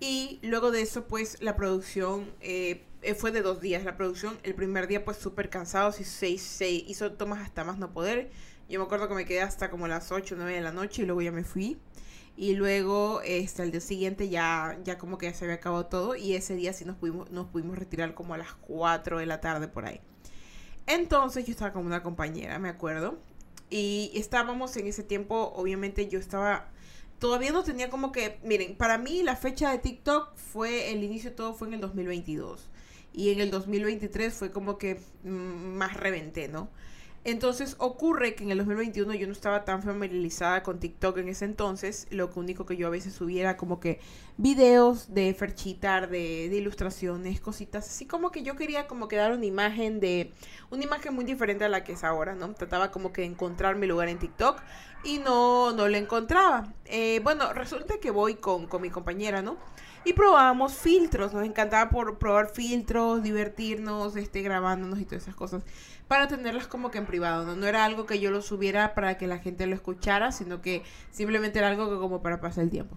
Y 0.00 0.40
luego 0.42 0.70
de 0.70 0.82
eso, 0.82 1.04
pues 1.06 1.40
la 1.42 1.56
producción 1.56 2.30
eh, 2.40 2.84
fue 3.18 3.32
de 3.32 3.42
dos 3.42 3.60
días. 3.60 3.84
La 3.84 3.96
producción, 3.96 4.38
el 4.42 4.54
primer 4.54 4.86
día, 4.86 5.04
pues 5.04 5.18
súper 5.18 5.50
cansado, 5.50 5.92
se, 5.92 6.04
se 6.38 6.70
hizo 6.70 7.12
tomas 7.12 7.40
hasta 7.40 7.64
más 7.64 7.78
no 7.78 7.92
poder. 7.92 8.30
Yo 8.68 8.78
me 8.78 8.86
acuerdo 8.86 9.08
que 9.08 9.14
me 9.14 9.24
quedé 9.24 9.42
hasta 9.42 9.70
como 9.70 9.88
las 9.88 10.10
8 10.10 10.34
o 10.34 10.38
9 10.38 10.54
de 10.54 10.60
la 10.60 10.72
noche 10.72 11.02
y 11.02 11.06
luego 11.06 11.22
ya 11.22 11.32
me 11.32 11.44
fui. 11.44 11.78
Y 12.36 12.54
luego, 12.54 13.20
este, 13.22 13.62
el 13.62 13.70
día 13.70 13.80
siguiente 13.80 14.28
ya, 14.28 14.78
ya 14.82 14.98
como 14.98 15.18
que 15.18 15.26
ya 15.26 15.34
se 15.34 15.44
había 15.44 15.56
acabado 15.56 15.86
todo. 15.86 16.16
Y 16.16 16.34
ese 16.34 16.56
día 16.56 16.72
sí 16.72 16.84
nos 16.84 16.96
pudimos, 16.96 17.30
nos 17.30 17.46
pudimos 17.46 17.78
retirar 17.78 18.14
como 18.14 18.34
a 18.34 18.38
las 18.38 18.54
4 18.54 19.18
de 19.18 19.26
la 19.26 19.40
tarde 19.40 19.68
por 19.68 19.84
ahí. 19.84 20.00
Entonces 20.86 21.46
yo 21.46 21.52
estaba 21.52 21.72
con 21.72 21.86
una 21.86 22.02
compañera, 22.02 22.58
me 22.58 22.68
acuerdo. 22.68 23.18
Y 23.70 24.10
estábamos 24.14 24.76
en 24.76 24.86
ese 24.86 25.02
tiempo, 25.02 25.52
obviamente 25.54 26.08
yo 26.08 26.18
estaba... 26.18 26.70
Todavía 27.18 27.52
no 27.52 27.62
tenía 27.62 27.90
como 27.90 28.12
que... 28.12 28.38
Miren, 28.42 28.76
para 28.76 28.98
mí 28.98 29.22
la 29.22 29.36
fecha 29.36 29.70
de 29.70 29.78
TikTok 29.78 30.36
fue... 30.36 30.90
El 30.90 31.04
inicio 31.04 31.30
de 31.30 31.36
todo 31.36 31.54
fue 31.54 31.68
en 31.68 31.74
el 31.74 31.80
2022. 31.80 32.68
Y 33.12 33.30
en 33.30 33.40
el 33.40 33.50
2023 33.50 34.34
fue 34.34 34.50
como 34.50 34.76
que 34.76 35.00
mm, 35.22 35.28
más 35.28 35.94
reventé, 35.94 36.48
¿no? 36.48 36.68
Entonces 37.24 37.76
ocurre 37.78 38.34
que 38.34 38.44
en 38.44 38.50
el 38.50 38.58
2021 38.58 39.14
yo 39.14 39.26
no 39.26 39.32
estaba 39.32 39.64
tan 39.64 39.82
familiarizada 39.82 40.62
con 40.62 40.78
TikTok 40.78 41.16
en 41.16 41.28
ese 41.28 41.46
entonces. 41.46 42.06
Lo 42.10 42.30
único 42.34 42.66
que 42.66 42.76
yo 42.76 42.86
a 42.86 42.90
veces 42.90 43.14
subiera 43.14 43.56
como 43.56 43.80
que 43.80 43.98
videos 44.36 45.14
de 45.14 45.32
ferchitar, 45.32 46.10
de, 46.10 46.50
de, 46.50 46.56
ilustraciones, 46.56 47.40
cositas. 47.40 47.86
Así 47.88 48.04
como 48.04 48.30
que 48.30 48.42
yo 48.42 48.56
quería 48.56 48.86
como 48.86 49.08
que 49.08 49.16
dar 49.16 49.32
una 49.32 49.46
imagen 49.46 50.00
de... 50.00 50.34
Una 50.70 50.84
imagen 50.84 51.14
muy 51.14 51.24
diferente 51.24 51.64
a 51.64 51.70
la 51.70 51.82
que 51.82 51.92
es 51.92 52.04
ahora, 52.04 52.34
¿no? 52.34 52.52
Trataba 52.52 52.90
como 52.90 53.10
que 53.12 53.24
encontrar 53.24 53.76
mi 53.76 53.86
lugar 53.86 54.08
en 54.08 54.18
TikTok 54.18 54.60
y 55.02 55.18
no, 55.18 55.72
no 55.72 55.88
lo 55.88 55.96
encontraba. 55.96 56.74
Eh, 56.84 57.20
bueno, 57.24 57.54
resulta 57.54 57.98
que 58.00 58.10
voy 58.10 58.34
con, 58.34 58.66
con 58.66 58.82
mi 58.82 58.90
compañera, 58.90 59.40
¿no? 59.40 59.56
Y 60.04 60.12
probábamos 60.12 60.74
filtros. 60.74 61.32
Nos 61.32 61.44
encantaba 61.44 61.90
por 61.90 62.18
probar 62.18 62.50
filtros, 62.50 63.22
divertirnos, 63.22 64.16
este, 64.16 64.42
grabándonos 64.42 65.00
y 65.00 65.04
todas 65.04 65.22
esas 65.22 65.34
cosas 65.34 65.62
para 66.08 66.28
tenerlas 66.28 66.66
como 66.66 66.90
que 66.90 66.98
en 66.98 67.06
privado. 67.06 67.44
¿no? 67.44 67.56
no 67.56 67.66
era 67.66 67.84
algo 67.84 68.06
que 68.06 68.20
yo 68.20 68.30
lo 68.30 68.42
subiera 68.42 68.94
para 68.94 69.16
que 69.16 69.26
la 69.26 69.38
gente 69.38 69.66
lo 69.66 69.74
escuchara, 69.74 70.32
sino 70.32 70.60
que 70.60 70.82
simplemente 71.10 71.58
era 71.58 71.68
algo 71.68 71.90
que 71.90 71.96
como 71.96 72.22
para 72.22 72.40
pasar 72.40 72.64
el 72.64 72.70
tiempo. 72.70 72.96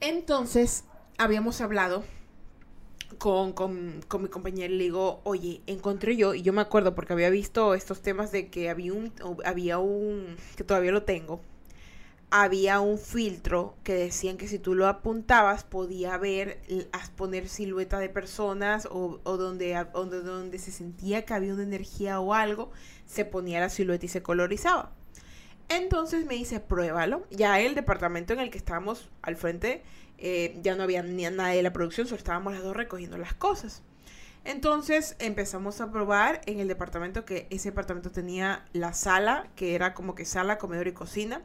Entonces, 0.00 0.84
habíamos 1.18 1.60
hablado 1.60 2.04
con, 3.18 3.52
con, 3.52 4.02
con, 4.08 4.22
mi 4.22 4.28
compañero 4.28 4.74
le 4.74 4.84
digo, 4.84 5.20
oye, 5.24 5.62
encontré 5.66 6.16
yo, 6.16 6.34
y 6.34 6.42
yo 6.42 6.52
me 6.52 6.60
acuerdo 6.60 6.94
porque 6.94 7.12
había 7.12 7.30
visto 7.30 7.74
estos 7.74 8.02
temas 8.02 8.32
de 8.32 8.48
que 8.48 8.68
había 8.68 8.92
un, 8.92 9.12
había 9.44 9.78
un, 9.78 10.36
que 10.56 10.64
todavía 10.64 10.92
lo 10.92 11.04
tengo, 11.04 11.40
había 12.30 12.80
un 12.80 12.98
filtro 12.98 13.76
que 13.84 13.94
decían 13.94 14.36
que 14.36 14.48
si 14.48 14.58
tú 14.58 14.74
lo 14.74 14.88
apuntabas 14.88 15.64
podía 15.64 16.18
ver, 16.18 16.60
poner 17.14 17.48
silueta 17.48 17.98
de 17.98 18.08
personas 18.08 18.88
o, 18.90 19.20
donde, 19.24 19.86
donde, 19.92 20.22
donde 20.22 20.58
se 20.58 20.72
sentía 20.72 21.24
que 21.24 21.34
había 21.34 21.54
una 21.54 21.62
energía 21.62 22.20
o 22.20 22.34
algo, 22.34 22.72
se 23.06 23.24
ponía 23.24 23.60
la 23.60 23.68
silueta 23.68 24.06
y 24.06 24.08
se 24.08 24.22
colorizaba. 24.22 24.92
Entonces 25.68 26.26
me 26.26 26.34
dice, 26.34 26.60
pruébalo. 26.60 27.26
Ya 27.30 27.60
el 27.60 27.74
departamento 27.74 28.32
en 28.32 28.40
el 28.40 28.50
que 28.50 28.58
estábamos 28.58 29.08
al 29.22 29.36
frente, 29.36 29.82
eh, 30.18 30.58
ya 30.62 30.74
no 30.74 30.82
había 30.82 31.02
ni 31.02 31.24
nadie 31.24 31.56
de 31.56 31.62
la 31.62 31.72
producción, 31.72 32.06
solo 32.06 32.18
estábamos 32.18 32.54
las 32.54 32.62
dos 32.62 32.76
recogiendo 32.76 33.18
las 33.18 33.34
cosas. 33.34 33.82
Entonces 34.44 35.16
empezamos 35.18 35.80
a 35.80 35.90
probar 35.90 36.40
en 36.46 36.60
el 36.60 36.68
departamento 36.68 37.24
que 37.24 37.48
ese 37.50 37.70
departamento 37.70 38.12
tenía 38.12 38.64
la 38.72 38.92
sala, 38.92 39.48
que 39.56 39.74
era 39.74 39.92
como 39.92 40.14
que 40.14 40.24
sala, 40.24 40.58
comedor 40.58 40.86
y 40.86 40.92
cocina 40.92 41.42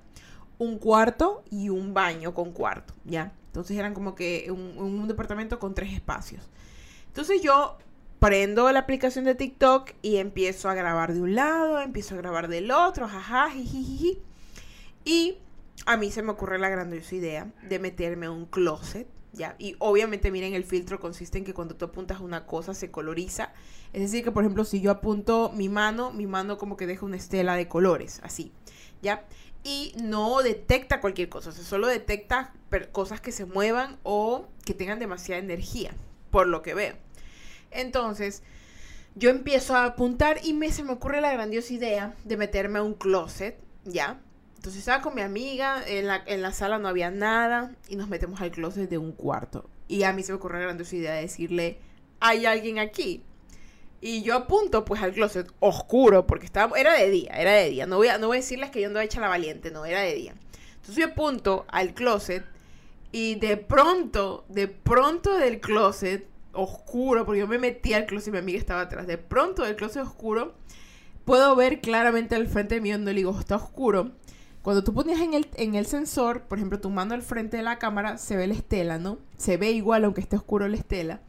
un 0.61 0.77
cuarto 0.77 1.43
y 1.49 1.69
un 1.69 1.95
baño 1.95 2.35
con 2.35 2.51
cuarto, 2.51 2.93
¿ya? 3.03 3.33
Entonces 3.47 3.75
eran 3.79 3.95
como 3.95 4.13
que 4.13 4.51
un, 4.51 5.07
departamento 5.07 5.57
con 5.57 5.73
tres 5.73 5.91
espacios. 5.91 6.47
Entonces 7.07 7.41
yo 7.41 7.79
prendo 8.19 8.71
la 8.71 8.81
aplicación 8.81 9.25
de 9.25 9.33
TikTok 9.33 9.93
y 10.03 10.17
empiezo 10.17 10.69
a 10.69 10.75
grabar 10.75 11.15
de 11.15 11.21
un 11.21 11.33
lado, 11.33 11.81
empiezo 11.81 12.13
a 12.13 12.19
grabar 12.19 12.47
del 12.47 12.69
otro, 12.69 13.07
jaja, 13.07 13.49
jijiji. 13.49 14.19
Y 15.03 15.39
a 15.87 15.97
mí 15.97 16.11
se 16.11 16.21
me 16.21 16.29
ocurre 16.29 16.59
la 16.59 16.69
grandiosa 16.69 17.15
idea 17.15 17.51
de 17.67 17.79
meterme 17.79 18.29
un 18.29 18.45
closet, 18.45 19.07
¿ya? 19.33 19.55
Y 19.57 19.75
obviamente, 19.79 20.29
miren, 20.29 20.53
el 20.53 20.63
filtro 20.63 20.99
consiste 20.99 21.39
en 21.39 21.43
que 21.43 21.55
cuando 21.55 21.75
tú 21.75 21.85
apuntas 21.85 22.19
una 22.19 22.45
cosa 22.45 22.75
se 22.75 22.91
coloriza. 22.91 23.51
Es 23.93 24.01
decir, 24.03 24.23
que 24.23 24.31
por 24.31 24.43
ejemplo, 24.43 24.63
si 24.63 24.79
yo 24.79 24.91
apunto 24.91 25.51
mi 25.55 25.69
mano, 25.69 26.11
mi 26.11 26.27
mano 26.27 26.59
como 26.59 26.77
que 26.77 26.85
deja 26.85 27.03
una 27.03 27.17
estela 27.17 27.55
de 27.55 27.67
colores, 27.67 28.21
así, 28.21 28.51
¿ya? 29.01 29.25
Y 29.63 29.93
no 30.01 30.41
detecta 30.41 31.01
cualquier 31.01 31.29
cosa, 31.29 31.49
o 31.49 31.53
sea, 31.53 31.63
solo 31.63 31.87
detecta 31.87 32.53
cosas 32.91 33.21
que 33.21 33.31
se 33.31 33.45
muevan 33.45 33.97
o 34.03 34.47
que 34.65 34.73
tengan 34.73 34.99
demasiada 34.99 35.41
energía, 35.41 35.93
por 36.29 36.47
lo 36.47 36.61
que 36.61 36.73
veo. 36.73 36.95
Entonces, 37.69 38.43
yo 39.15 39.29
empiezo 39.29 39.75
a 39.75 39.85
apuntar 39.85 40.39
y 40.43 40.53
me, 40.53 40.71
se 40.71 40.83
me 40.83 40.93
ocurre 40.93 41.21
la 41.21 41.31
grandiosa 41.33 41.73
idea 41.73 42.15
de 42.23 42.37
meterme 42.37 42.79
a 42.79 42.83
un 42.83 42.93
closet, 42.93 43.57
¿ya? 43.85 44.19
Entonces 44.55 44.79
estaba 44.79 45.01
con 45.01 45.15
mi 45.15 45.21
amiga, 45.21 45.83
en 45.85 46.07
la, 46.07 46.21
en 46.25 46.41
la 46.41 46.53
sala 46.53 46.77
no 46.77 46.87
había 46.87 47.09
nada 47.09 47.75
y 47.89 47.95
nos 47.95 48.09
metemos 48.09 48.41
al 48.41 48.51
closet 48.51 48.89
de 48.89 48.97
un 48.97 49.11
cuarto. 49.11 49.69
Y 49.87 50.03
a 50.03 50.13
mí 50.13 50.23
se 50.23 50.31
me 50.31 50.37
ocurrió 50.37 50.59
la 50.59 50.65
grandiosa 50.65 50.95
idea 50.95 51.13
de 51.13 51.21
decirle, 51.21 51.79
hay 52.19 52.45
alguien 52.45 52.79
aquí. 52.79 53.23
Y 54.03 54.23
yo 54.23 54.35
apunto 54.35 54.83
pues 54.83 55.01
al 55.03 55.13
closet 55.13 55.47
oscuro, 55.59 56.25
porque 56.25 56.47
estaba, 56.47 56.77
era 56.79 56.93
de 56.93 57.09
día, 57.11 57.31
era 57.35 57.51
de 57.53 57.69
día. 57.69 57.85
No 57.85 57.97
voy 57.97 58.07
a, 58.07 58.17
no 58.17 58.27
voy 58.27 58.37
a 58.37 58.39
decirles 58.39 58.71
que 58.71 58.81
yo 58.81 58.87
andaba 58.87 59.03
hecha 59.03 59.21
la 59.21 59.29
valiente, 59.29 59.69
no, 59.69 59.85
era 59.85 60.01
de 60.01 60.15
día. 60.15 60.33
Entonces 60.77 60.95
yo 60.95 61.05
apunto 61.05 61.65
al 61.69 61.93
closet 61.93 62.43
y 63.11 63.35
de 63.35 63.57
pronto, 63.57 64.43
de 64.49 64.67
pronto 64.67 65.37
del 65.37 65.59
closet 65.59 66.27
oscuro, 66.53 67.25
porque 67.25 67.41
yo 67.41 67.47
me 67.47 67.59
metí 67.59 67.93
al 67.93 68.07
closet 68.07 68.29
y 68.29 68.31
mi 68.31 68.37
amiga 68.39 68.57
estaba 68.57 68.81
atrás, 68.81 69.05
de 69.05 69.19
pronto 69.19 69.63
del 69.63 69.75
closet 69.75 70.01
oscuro, 70.01 70.55
puedo 71.23 71.55
ver 71.55 71.79
claramente 71.79 72.35
al 72.35 72.47
frente 72.47 72.81
mío 72.81 72.95
donde 72.95 73.13
le 73.13 73.19
digo, 73.19 73.39
está 73.39 73.55
oscuro. 73.57 74.13
Cuando 74.63 74.83
tú 74.83 74.93
ponías 74.93 75.19
en 75.19 75.35
el, 75.35 75.47
en 75.55 75.75
el 75.75 75.85
sensor, 75.85 76.43
por 76.43 76.57
ejemplo, 76.57 76.79
tu 76.79 76.89
mano 76.89 77.13
al 77.13 77.21
frente 77.21 77.57
de 77.57 77.63
la 77.63 77.77
cámara, 77.77 78.17
se 78.17 78.35
ve 78.35 78.47
la 78.47 78.55
estela, 78.55 78.97
¿no? 78.97 79.19
Se 79.37 79.57
ve 79.57 79.71
igual 79.71 80.05
aunque 80.05 80.21
esté 80.21 80.35
oscuro 80.35 80.67
la 80.67 80.77
estela 80.77 81.21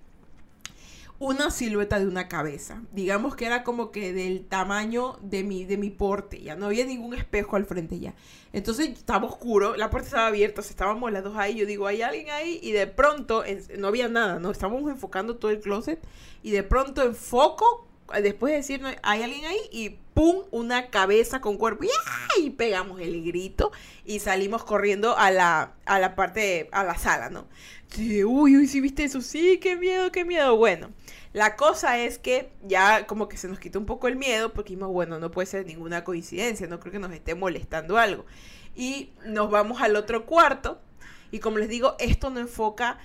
una 1.23 1.52
silueta 1.52 2.00
de 2.00 2.09
una 2.09 2.26
cabeza. 2.26 2.83
Digamos 2.91 3.37
que 3.37 3.47
era 3.47 3.62
como 3.62 3.93
que 3.93 4.12
del 4.12 4.45
tamaño 4.45 5.19
de 5.23 5.45
mi, 5.45 5.64
de 5.64 5.76
mi 5.76 5.88
porte. 5.88 6.43
Ya 6.43 6.57
no 6.57 6.67
había 6.67 6.85
ningún 6.85 7.14
espejo 7.14 7.55
al 7.55 7.64
frente 7.64 8.00
ya. 8.00 8.17
Entonces 8.52 8.88
estaba 8.88 9.29
oscuro, 9.29 9.76
la 9.76 9.88
puerta 9.88 10.09
estaba 10.09 10.26
abierta, 10.26 10.62
estábamos 10.62 11.12
las 11.12 11.23
dos 11.23 11.37
ahí. 11.37 11.55
Yo 11.55 11.64
digo, 11.64 11.87
hay 11.87 12.02
alguien 12.02 12.29
ahí. 12.31 12.59
Y 12.61 12.73
de 12.73 12.88
pronto, 12.88 13.45
no 13.79 13.87
había 13.87 14.09
nada, 14.09 14.41
¿no? 14.41 14.50
Estábamos 14.50 14.91
enfocando 14.91 15.37
todo 15.37 15.52
el 15.52 15.61
closet. 15.61 16.05
Y 16.43 16.50
de 16.50 16.64
pronto 16.64 17.05
enfoco, 17.05 17.87
después 18.21 18.52
de 18.52 18.57
decir, 18.59 18.83
hay 19.02 19.23
alguien 19.23 19.45
ahí. 19.45 19.61
Y 19.71 19.99
¡pum! 20.14 20.42
Una 20.50 20.90
cabeza 20.90 21.40
con 21.40 21.57
cuerpo. 21.57 21.85
Y 22.38 22.50
pegamos 22.50 23.00
el 23.00 23.25
grito. 23.25 23.73
Y 24.04 24.19
salimos 24.19 24.64
corriendo 24.64 25.16
a 25.16 25.31
la, 25.31 25.75
a 25.87 25.99
la 25.99 26.14
parte, 26.14 26.69
a 26.73 26.85
la 26.85 26.99
sala, 26.99 27.31
¿no? 27.31 27.47
Sí, 27.88 28.25
uy, 28.25 28.57
uy, 28.57 28.66
sí 28.66 28.81
viste 28.81 29.04
eso, 29.04 29.21
sí, 29.21 29.59
qué 29.59 29.76
miedo, 29.76 30.11
qué 30.11 30.25
miedo. 30.25 30.57
Bueno, 30.57 30.90
la 31.35 31.57
cosa 31.57 31.99
es 31.99 32.19
que 32.19 32.50
ya 32.62 33.07
como 33.07 33.28
que 33.28 33.37
se 33.37 33.49
nos 33.49 33.59
quitó 33.59 33.78
un 33.78 33.85
poco 33.85 34.09
el 34.09 34.16
miedo 34.16 34.52
porque 34.52 34.71
dijimos, 34.71 34.90
bueno, 34.90 35.19
no 35.19 35.31
puede 35.31 35.47
ser 35.47 35.66
ninguna 35.66 36.02
coincidencia, 36.02 36.66
no 36.66 36.81
creo 36.81 36.92
que 36.92 36.99
nos 36.99 37.12
esté 37.12 37.35
molestando 37.35 37.99
algo. 37.99 38.25
Y 38.75 39.11
nos 39.26 39.50
vamos 39.50 39.83
al 39.83 39.97
otro 39.97 40.25
cuarto 40.25 40.81
y 41.31 41.38
como 41.40 41.59
les 41.59 41.69
digo, 41.69 41.97
esto 41.99 42.31
no 42.31 42.40
enfoca, 42.40 42.99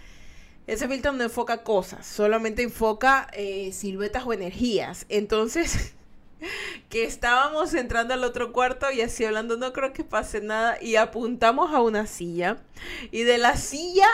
ese 0.68 0.88
filtro 0.88 1.14
no 1.14 1.24
enfoca 1.24 1.64
cosas, 1.64 2.06
solamente 2.06 2.62
enfoca 2.62 3.28
eh, 3.34 3.72
siluetas 3.74 4.26
o 4.26 4.34
energías. 4.34 5.06
Entonces... 5.10 5.94
que 6.90 7.04
estábamos 7.04 7.74
entrando 7.74 8.14
al 8.14 8.24
otro 8.24 8.54
cuarto 8.54 8.92
y 8.92 9.02
así 9.02 9.26
hablando, 9.26 9.58
no 9.58 9.74
creo 9.74 9.92
que 9.92 10.04
pase 10.04 10.40
nada, 10.40 10.78
y 10.80 10.96
apuntamos 10.96 11.74
a 11.74 11.82
una 11.82 12.06
silla, 12.06 12.58
y 13.10 13.24
de 13.24 13.40
la 13.40 13.58
silla 13.58 14.06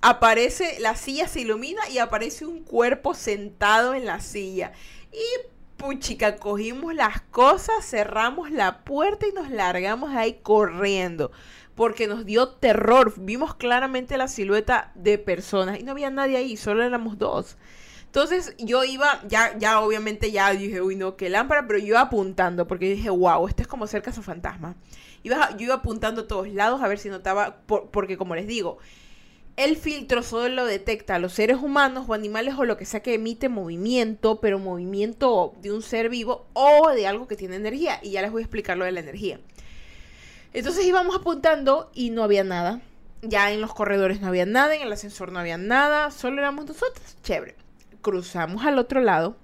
aparece, 0.00 0.78
la 0.80 0.96
silla 0.96 1.28
se 1.28 1.40
ilumina 1.40 1.80
y 1.88 1.98
aparece 1.98 2.44
un 2.44 2.62
cuerpo 2.62 3.14
sentado 3.14 3.94
en 3.94 4.04
la 4.04 4.20
silla. 4.20 4.72
Y 5.12 5.51
puchica, 5.82 6.36
cogimos 6.36 6.94
las 6.94 7.20
cosas, 7.22 7.84
cerramos 7.84 8.52
la 8.52 8.84
puerta 8.84 9.26
y 9.26 9.32
nos 9.32 9.50
largamos 9.50 10.14
ahí 10.14 10.38
corriendo. 10.42 11.32
Porque 11.74 12.06
nos 12.06 12.24
dio 12.24 12.48
terror. 12.48 13.12
Vimos 13.16 13.56
claramente 13.56 14.16
la 14.16 14.28
silueta 14.28 14.92
de 14.94 15.18
personas 15.18 15.80
y 15.80 15.82
no 15.82 15.92
había 15.92 16.10
nadie 16.10 16.36
ahí, 16.36 16.56
solo 16.56 16.84
éramos 16.84 17.18
dos. 17.18 17.56
Entonces 18.04 18.54
yo 18.58 18.84
iba, 18.84 19.22
ya, 19.26 19.58
ya 19.58 19.80
obviamente 19.80 20.30
ya 20.30 20.52
dije, 20.52 20.82
uy 20.82 20.96
no, 20.96 21.16
qué 21.16 21.30
lámpara, 21.30 21.66
pero 21.66 21.78
yo 21.78 21.86
iba 21.86 22.00
apuntando 22.02 22.68
porque 22.68 22.90
dije, 22.90 23.10
wow, 23.10 23.48
este 23.48 23.62
es 23.62 23.68
como 23.68 23.86
ser 23.86 24.02
fantasma. 24.12 24.76
Iba, 25.24 25.56
yo 25.56 25.64
iba 25.64 25.74
apuntando 25.76 26.22
a 26.22 26.28
todos 26.28 26.48
lados 26.48 26.82
a 26.82 26.88
ver 26.88 26.98
si 26.98 27.08
notaba, 27.08 27.56
porque 27.66 28.16
como 28.16 28.36
les 28.36 28.46
digo, 28.46 28.78
el 29.56 29.76
filtro 29.76 30.22
solo 30.22 30.64
detecta 30.64 31.16
a 31.16 31.18
los 31.18 31.34
seres 31.34 31.58
humanos 31.58 32.06
o 32.08 32.14
animales 32.14 32.54
o 32.56 32.64
lo 32.64 32.76
que 32.76 32.86
sea 32.86 33.00
que 33.00 33.14
emite 33.14 33.48
movimiento, 33.48 34.40
pero 34.40 34.58
movimiento 34.58 35.54
de 35.60 35.72
un 35.72 35.82
ser 35.82 36.08
vivo 36.08 36.46
o 36.54 36.90
de 36.90 37.06
algo 37.06 37.28
que 37.28 37.36
tiene 37.36 37.56
energía. 37.56 37.98
Y 38.02 38.12
ya 38.12 38.22
les 38.22 38.32
voy 38.32 38.42
a 38.42 38.44
explicar 38.44 38.78
lo 38.78 38.84
de 38.84 38.92
la 38.92 39.00
energía. 39.00 39.40
Entonces 40.54 40.84
íbamos 40.84 41.16
apuntando 41.16 41.90
y 41.94 42.10
no 42.10 42.22
había 42.22 42.44
nada. 42.44 42.80
Ya 43.22 43.52
en 43.52 43.60
los 43.60 43.72
corredores 43.72 44.20
no 44.20 44.28
había 44.28 44.46
nada, 44.46 44.74
en 44.74 44.82
el 44.82 44.92
ascensor 44.92 45.32
no 45.32 45.38
había 45.38 45.58
nada, 45.58 46.10
solo 46.10 46.40
éramos 46.40 46.66
nosotros. 46.66 47.16
Chévere. 47.22 47.54
Cruzamos 48.00 48.64
al 48.64 48.78
otro 48.78 49.00
lado, 49.00 49.36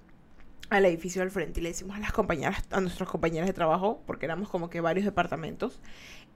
al 0.68 0.84
edificio 0.84 1.22
al 1.22 1.30
frente, 1.30 1.60
y 1.60 1.62
le 1.62 1.68
decimos 1.70 1.96
a 1.96 2.00
las 2.00 2.12
compañeras, 2.12 2.64
a 2.70 2.80
nuestras 2.80 3.08
compañeras 3.08 3.46
de 3.46 3.52
trabajo, 3.52 4.02
porque 4.06 4.26
éramos 4.26 4.48
como 4.48 4.68
que 4.68 4.80
varios 4.80 5.04
departamentos, 5.04 5.80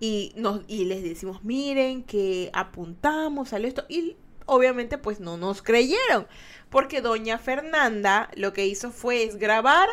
y, 0.03 0.33
nos, 0.35 0.63
y 0.67 0.87
les 0.87 1.05
decimos, 1.05 1.45
miren 1.45 2.03
que 2.03 2.51
apuntamos 2.55 3.53
a 3.53 3.59
esto 3.59 3.85
y 3.89 4.17
obviamente 4.47 4.99
pues 4.99 5.21
no 5.21 5.37
nos 5.37 5.63
creyeron 5.63 6.27
porque 6.71 7.01
doña 7.01 7.39
Fernanda 7.39 8.29
lo 8.35 8.53
que 8.53 8.67
hizo 8.67 8.91
fue 8.91 9.29
grabar 9.37 9.89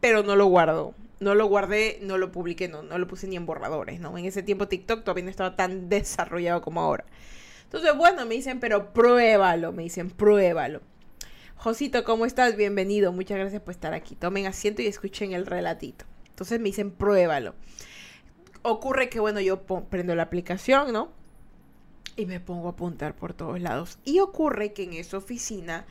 pero 0.00 0.22
no 0.22 0.36
lo 0.36 0.44
guardó. 0.44 0.94
No 1.18 1.34
lo 1.34 1.46
guardé, 1.46 1.98
no 2.02 2.18
lo 2.18 2.30
publiqué, 2.30 2.68
no, 2.68 2.82
no 2.82 2.98
lo 2.98 3.08
puse 3.08 3.26
ni 3.26 3.36
en 3.36 3.46
borradores, 3.46 4.00
¿no? 4.00 4.18
En 4.18 4.26
ese 4.26 4.42
tiempo 4.42 4.68
TikTok 4.68 5.02
todavía 5.02 5.24
no 5.24 5.30
estaba 5.30 5.56
tan 5.56 5.88
desarrollado 5.88 6.60
como 6.60 6.82
ahora. 6.82 7.06
Entonces, 7.62 7.96
bueno, 7.96 8.26
me 8.26 8.34
dicen, 8.34 8.60
pero 8.60 8.92
pruébalo, 8.92 9.72
me 9.72 9.84
dicen, 9.84 10.10
pruébalo. 10.10 10.82
Josito, 11.56 12.04
¿cómo 12.04 12.26
estás? 12.26 12.54
Bienvenido, 12.56 13.12
muchas 13.12 13.38
gracias 13.38 13.62
por 13.62 13.72
estar 13.72 13.94
aquí. 13.94 14.14
Tomen 14.14 14.44
asiento 14.44 14.82
y 14.82 14.88
escuchen 14.88 15.32
el 15.32 15.46
relatito. 15.46 16.04
Entonces 16.28 16.60
me 16.60 16.66
dicen, 16.66 16.90
pruébalo 16.90 17.54
ocurre 18.64 19.08
que, 19.08 19.20
bueno, 19.20 19.40
yo 19.40 19.62
prendo 19.62 20.14
la 20.16 20.24
aplicación, 20.24 20.92
¿no? 20.92 21.10
Y 22.16 22.26
me 22.26 22.40
pongo 22.40 22.68
a 22.68 22.70
apuntar 22.72 23.14
por 23.14 23.34
todos 23.34 23.60
lados. 23.60 23.98
Y 24.04 24.20
ocurre 24.20 24.72
que 24.72 24.84
en 24.84 24.94
esa 24.94 25.18
oficina 25.18 25.84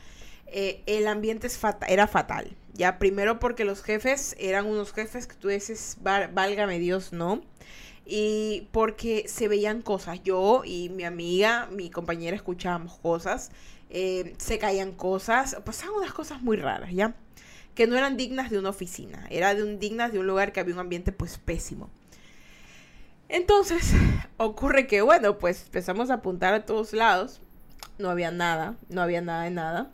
eh, 0.47 0.81
el 0.85 1.07
ambiente 1.07 1.47
es 1.47 1.59
era 1.87 2.07
fatal. 2.07 2.55
Ya, 2.73 2.97
primero 2.97 3.39
porque 3.39 3.63
los 3.63 3.83
jefes 3.83 4.35
eran 4.39 4.65
unos 4.65 4.91
jefes 4.91 5.27
que 5.27 5.35
tú 5.35 5.49
dices, 5.49 5.97
válgame 6.01 6.79
Dios, 6.79 7.13
¿no? 7.13 7.41
Y 8.05 8.67
porque 8.71 9.25
se 9.27 9.47
veían 9.47 9.81
cosas. 9.81 10.23
Yo 10.23 10.63
y 10.65 10.89
mi 10.89 11.03
amiga, 11.03 11.67
mi 11.71 11.89
compañera, 11.91 12.35
escuchábamos 12.35 12.97
cosas. 12.97 13.51
Eh, 13.91 14.33
se 14.37 14.57
caían 14.57 14.93
cosas. 14.93 15.57
Pasaban 15.63 15.97
unas 15.97 16.13
cosas 16.13 16.41
muy 16.41 16.57
raras, 16.57 16.91
¿ya? 16.91 17.15
Que 17.75 17.85
no 17.85 17.95
eran 17.95 18.17
dignas 18.17 18.49
de 18.49 18.57
una 18.57 18.69
oficina. 18.69 19.27
Era 19.29 19.53
de 19.53 19.63
un, 19.63 19.79
dignas 19.79 20.11
de 20.11 20.19
un 20.19 20.27
lugar 20.27 20.51
que 20.51 20.59
había 20.59 20.73
un 20.73 20.79
ambiente, 20.79 21.11
pues, 21.11 21.37
pésimo. 21.37 21.89
Entonces, 23.29 23.93
ocurre 24.37 24.87
que, 24.87 25.01
bueno, 25.01 25.37
pues 25.37 25.65
empezamos 25.65 26.09
a 26.09 26.15
apuntar 26.15 26.53
a 26.53 26.65
todos 26.65 26.93
lados. 26.93 27.41
No 27.97 28.09
había 28.09 28.31
nada, 28.31 28.75
no 28.89 29.01
había 29.01 29.21
nada 29.21 29.43
de 29.43 29.51
nada. 29.51 29.91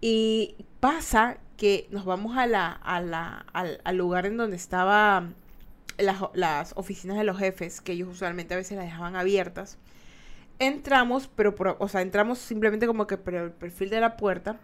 Y 0.00 0.56
pasa 0.80 1.38
que 1.56 1.86
nos 1.90 2.04
vamos 2.04 2.36
a 2.36 2.46
la, 2.46 2.72
a 2.72 3.00
la, 3.00 3.46
al, 3.52 3.96
lugar 3.96 4.26
en 4.26 4.36
donde 4.36 4.56
estaban 4.56 5.36
las, 5.96 6.20
las, 6.34 6.72
oficinas 6.76 7.16
de 7.16 7.24
los 7.24 7.38
jefes, 7.38 7.80
que 7.80 7.92
ellos 7.92 8.08
usualmente 8.08 8.54
a 8.54 8.56
veces 8.56 8.76
las 8.76 8.86
dejaban 8.86 9.14
abiertas. 9.14 9.78
Entramos, 10.58 11.28
pero 11.34 11.54
o 11.78 11.88
sea, 11.88 12.02
entramos 12.02 12.38
simplemente 12.38 12.86
como 12.86 13.06
que 13.06 13.16
por 13.16 13.34
el 13.34 13.52
perfil 13.52 13.90
de 13.90 14.00
la 14.00 14.16
puerta 14.16 14.58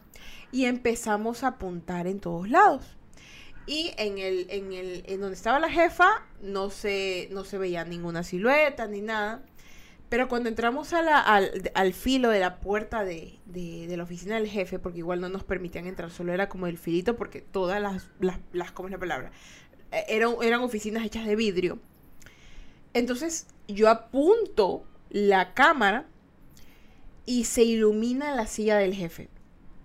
y 0.50 0.64
empezamos 0.64 1.44
a 1.44 1.48
apuntar 1.48 2.06
en 2.06 2.20
todos 2.20 2.48
lados. 2.48 2.97
Y 3.68 3.92
en 3.98 4.16
el, 4.16 4.46
en 4.48 4.72
el, 4.72 5.04
en 5.06 5.20
donde 5.20 5.36
estaba 5.36 5.60
la 5.60 5.68
jefa, 5.68 6.26
no 6.40 6.70
se, 6.70 7.28
no 7.32 7.44
se 7.44 7.58
veía 7.58 7.84
ninguna 7.84 8.22
silueta 8.22 8.86
ni 8.86 9.02
nada. 9.02 9.42
Pero 10.08 10.26
cuando 10.26 10.48
entramos 10.48 10.94
a 10.94 11.02
la, 11.02 11.20
al, 11.20 11.92
filo 11.92 12.30
de 12.30 12.40
la 12.40 12.60
puerta 12.60 13.04
de, 13.04 13.38
la 13.94 14.02
oficina 14.02 14.36
del 14.36 14.48
jefe, 14.48 14.78
porque 14.78 15.00
igual 15.00 15.20
no 15.20 15.28
nos 15.28 15.44
permitían 15.44 15.86
entrar, 15.86 16.10
solo 16.10 16.32
era 16.32 16.48
como 16.48 16.66
el 16.66 16.78
filito, 16.78 17.16
porque 17.16 17.42
todas 17.42 17.78
las, 17.82 18.08
las, 18.20 18.40
las 18.54 18.72
¿cómo 18.72 18.88
es 18.88 18.92
la 18.92 18.98
palabra? 18.98 19.32
Eh, 19.92 20.04
eran, 20.08 20.36
eran 20.42 20.62
oficinas 20.62 21.04
hechas 21.04 21.26
de 21.26 21.36
vidrio. 21.36 21.78
Entonces 22.94 23.48
yo 23.68 23.90
apunto 23.90 24.86
la 25.10 25.52
cámara 25.52 26.06
y 27.26 27.44
se 27.44 27.64
ilumina 27.64 28.34
la 28.34 28.46
silla 28.46 28.78
del 28.78 28.94
jefe 28.94 29.28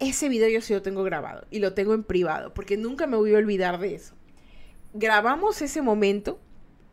ese 0.10 0.30
video 0.30 0.50
yo 0.50 0.62
sí 0.62 0.74
lo 0.74 0.82
tengo 0.82 1.04
grabado 1.04 1.46
y 1.52 1.60
lo 1.60 1.74
tengo 1.74 1.94
en 1.94 2.04
privado, 2.04 2.54
porque 2.54 2.78
nunca 2.78 3.08
me 3.08 3.18
voy 3.18 3.34
a 3.34 3.38
olvidar 3.38 3.80
de 3.80 3.96
eso. 3.96 4.16
Grabamos 4.94 5.62
ese 5.62 5.82
momento 5.82 6.40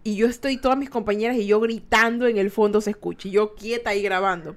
y 0.03 0.17
yo 0.17 0.27
estoy, 0.27 0.57
todas 0.57 0.79
mis 0.79 0.91
compañeras 0.91 1.37
y 1.37 1.47
yo 1.47 1.61
gritando 1.61 2.27
en 2.27 2.39
el 2.39 2.51
fondo 2.51 2.81
se 2.81 2.91
escucha, 2.91 3.29
y 3.29 3.33
yo 3.33 3.55
quieta 3.55 3.91
ahí 3.91 4.03
grabando. 4.03 4.57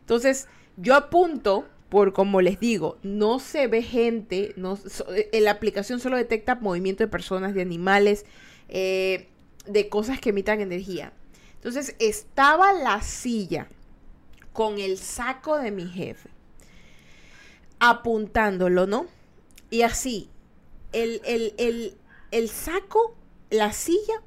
Entonces, 0.00 0.48
yo 0.76 0.94
apunto, 0.94 1.66
por 1.88 2.12
como 2.12 2.40
les 2.40 2.60
digo, 2.60 2.98
no 3.02 3.38
se 3.38 3.66
ve 3.66 3.82
gente, 3.82 4.52
no, 4.56 4.78
eh, 5.14 5.40
la 5.40 5.52
aplicación 5.52 6.00
solo 6.00 6.16
detecta 6.16 6.56
movimiento 6.56 7.02
de 7.02 7.08
personas, 7.08 7.54
de 7.54 7.62
animales, 7.62 8.26
eh, 8.68 9.28
de 9.66 9.88
cosas 9.88 10.20
que 10.20 10.30
emitan 10.30 10.60
energía. 10.60 11.12
Entonces, 11.54 11.96
estaba 11.98 12.74
la 12.74 13.00
silla 13.00 13.68
con 14.52 14.78
el 14.78 14.98
saco 14.98 15.56
de 15.56 15.70
mi 15.70 15.86
jefe 15.86 16.33
apuntándolo, 17.90 18.86
¿no? 18.86 19.06
Y 19.70 19.82
así, 19.82 20.30
el, 20.92 21.20
el, 22.30 22.48
saco, 22.48 23.14
la 23.50 23.72
silla, 23.72 24.22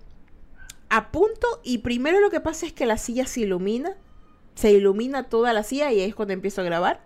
apunto 0.90 1.48
y 1.64 1.80
primero 1.80 2.20
lo 2.20 2.30
que 2.30 2.40
pasa 2.40 2.66
es 2.66 2.74
que 2.74 2.86
la 2.86 2.98
silla 2.98 3.26
se 3.26 3.42
ilumina, 3.42 3.96
se 4.56 4.72
ilumina 4.72 5.30
toda 5.30 5.54
la 5.54 5.64
silla 5.64 5.92
y 5.92 6.02
ahí 6.02 6.10
es 6.10 6.16
cuando 6.16 6.34
empiezo 6.34 6.62
a 6.62 6.66
grabar. 6.66 7.06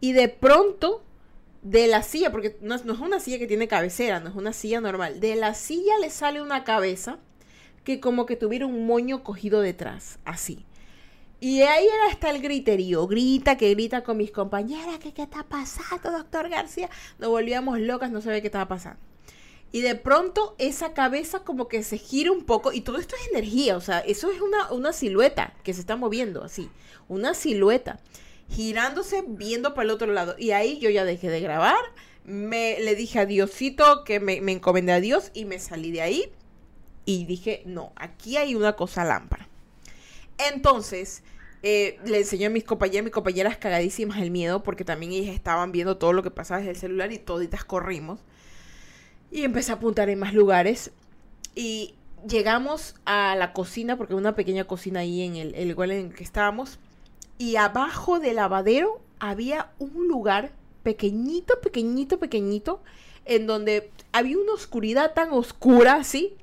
Y 0.00 0.12
de 0.12 0.28
pronto, 0.28 1.04
de 1.62 1.86
la 1.86 2.02
silla, 2.02 2.30
porque 2.30 2.56
no, 2.60 2.76
no 2.78 2.92
es 2.92 3.00
una 3.00 3.20
silla 3.20 3.38
que 3.38 3.46
tiene 3.46 3.68
cabecera, 3.68 4.20
no 4.20 4.30
es 4.30 4.36
una 4.36 4.52
silla 4.52 4.80
normal, 4.80 5.20
de 5.20 5.36
la 5.36 5.54
silla 5.54 5.98
le 6.00 6.10
sale 6.10 6.42
una 6.42 6.64
cabeza 6.64 7.18
que 7.84 8.00
como 8.00 8.26
que 8.26 8.36
tuviera 8.36 8.66
un 8.66 8.86
moño 8.86 9.22
cogido 9.22 9.60
detrás, 9.60 10.18
así. 10.24 10.66
Y 11.38 11.60
ahí 11.62 11.86
era 11.86 12.10
hasta 12.10 12.30
el 12.30 12.40
griterío, 12.40 13.06
grita, 13.06 13.58
que 13.58 13.70
grita 13.70 14.02
con 14.02 14.16
mis 14.16 14.30
compañeras, 14.30 14.98
que 14.98 15.12
qué 15.12 15.22
está 15.22 15.42
pasando, 15.42 16.10
doctor 16.10 16.48
García. 16.48 16.88
Nos 17.18 17.28
volvíamos 17.28 17.78
locas, 17.78 18.10
no 18.10 18.22
sabía 18.22 18.40
qué 18.40 18.46
estaba 18.46 18.68
pasando. 18.68 18.98
Y 19.70 19.82
de 19.82 19.94
pronto 19.96 20.54
esa 20.58 20.94
cabeza 20.94 21.40
como 21.40 21.68
que 21.68 21.82
se 21.82 21.98
gira 21.98 22.32
un 22.32 22.44
poco 22.44 22.72
y 22.72 22.80
todo 22.80 22.98
esto 22.98 23.14
es 23.16 23.28
energía, 23.28 23.76
o 23.76 23.80
sea, 23.80 23.98
eso 23.98 24.30
es 24.30 24.40
una, 24.40 24.72
una 24.72 24.92
silueta 24.92 25.52
que 25.64 25.74
se 25.74 25.80
está 25.80 25.96
moviendo 25.96 26.44
así, 26.44 26.70
una 27.08 27.34
silueta 27.34 27.98
girándose 28.48 29.24
viendo 29.26 29.74
para 29.74 29.84
el 29.84 29.90
otro 29.90 30.12
lado. 30.12 30.36
Y 30.38 30.52
ahí 30.52 30.78
yo 30.78 30.88
ya 30.88 31.04
dejé 31.04 31.28
de 31.28 31.40
grabar, 31.40 31.76
me 32.24 32.78
le 32.80 32.94
dije 32.94 33.18
a 33.18 33.26
Diosito 33.26 34.04
que 34.04 34.20
me, 34.20 34.40
me 34.40 34.52
encomendé 34.52 34.92
a 34.92 35.00
Dios 35.00 35.30
y 35.34 35.44
me 35.44 35.58
salí 35.58 35.90
de 35.90 36.00
ahí 36.00 36.32
y 37.04 37.26
dije, 37.26 37.62
no, 37.66 37.92
aquí 37.96 38.36
hay 38.36 38.54
una 38.54 38.74
cosa 38.74 39.04
lámpara. 39.04 39.48
Entonces, 40.38 41.22
eh, 41.62 41.98
le 42.04 42.18
enseñé 42.18 42.46
a 42.46 42.50
mis 42.50 42.64
compañeras, 42.64 43.04
mis 43.04 43.12
compañeras 43.12 43.56
cagadísimas 43.56 44.18
el 44.18 44.30
miedo, 44.30 44.62
porque 44.62 44.84
también 44.84 45.12
ellas 45.12 45.34
estaban 45.34 45.72
viendo 45.72 45.96
todo 45.96 46.12
lo 46.12 46.22
que 46.22 46.30
pasaba 46.30 46.58
desde 46.58 46.72
el 46.72 46.76
celular 46.76 47.12
y 47.12 47.18
toditas 47.18 47.64
corrimos. 47.64 48.20
Y 49.30 49.42
empecé 49.42 49.72
a 49.72 49.76
apuntar 49.76 50.08
en 50.08 50.18
más 50.18 50.34
lugares. 50.34 50.92
Y 51.54 51.94
llegamos 52.28 52.94
a 53.04 53.34
la 53.36 53.52
cocina, 53.52 53.96
porque 53.96 54.14
una 54.14 54.34
pequeña 54.34 54.64
cocina 54.64 55.00
ahí 55.00 55.22
en 55.22 55.36
el, 55.36 55.54
el 55.54 55.70
lugar 55.70 55.90
en 55.90 56.06
el 56.06 56.14
que 56.14 56.24
estábamos. 56.24 56.78
Y 57.38 57.56
abajo 57.56 58.20
del 58.20 58.36
lavadero 58.36 59.00
había 59.18 59.70
un 59.78 60.08
lugar 60.08 60.52
pequeñito, 60.82 61.60
pequeñito, 61.60 62.18
pequeñito, 62.18 62.80
en 63.24 63.46
donde 63.46 63.90
había 64.12 64.38
una 64.38 64.52
oscuridad 64.52 65.14
tan 65.14 65.32
oscura, 65.32 65.94
así, 65.94 66.36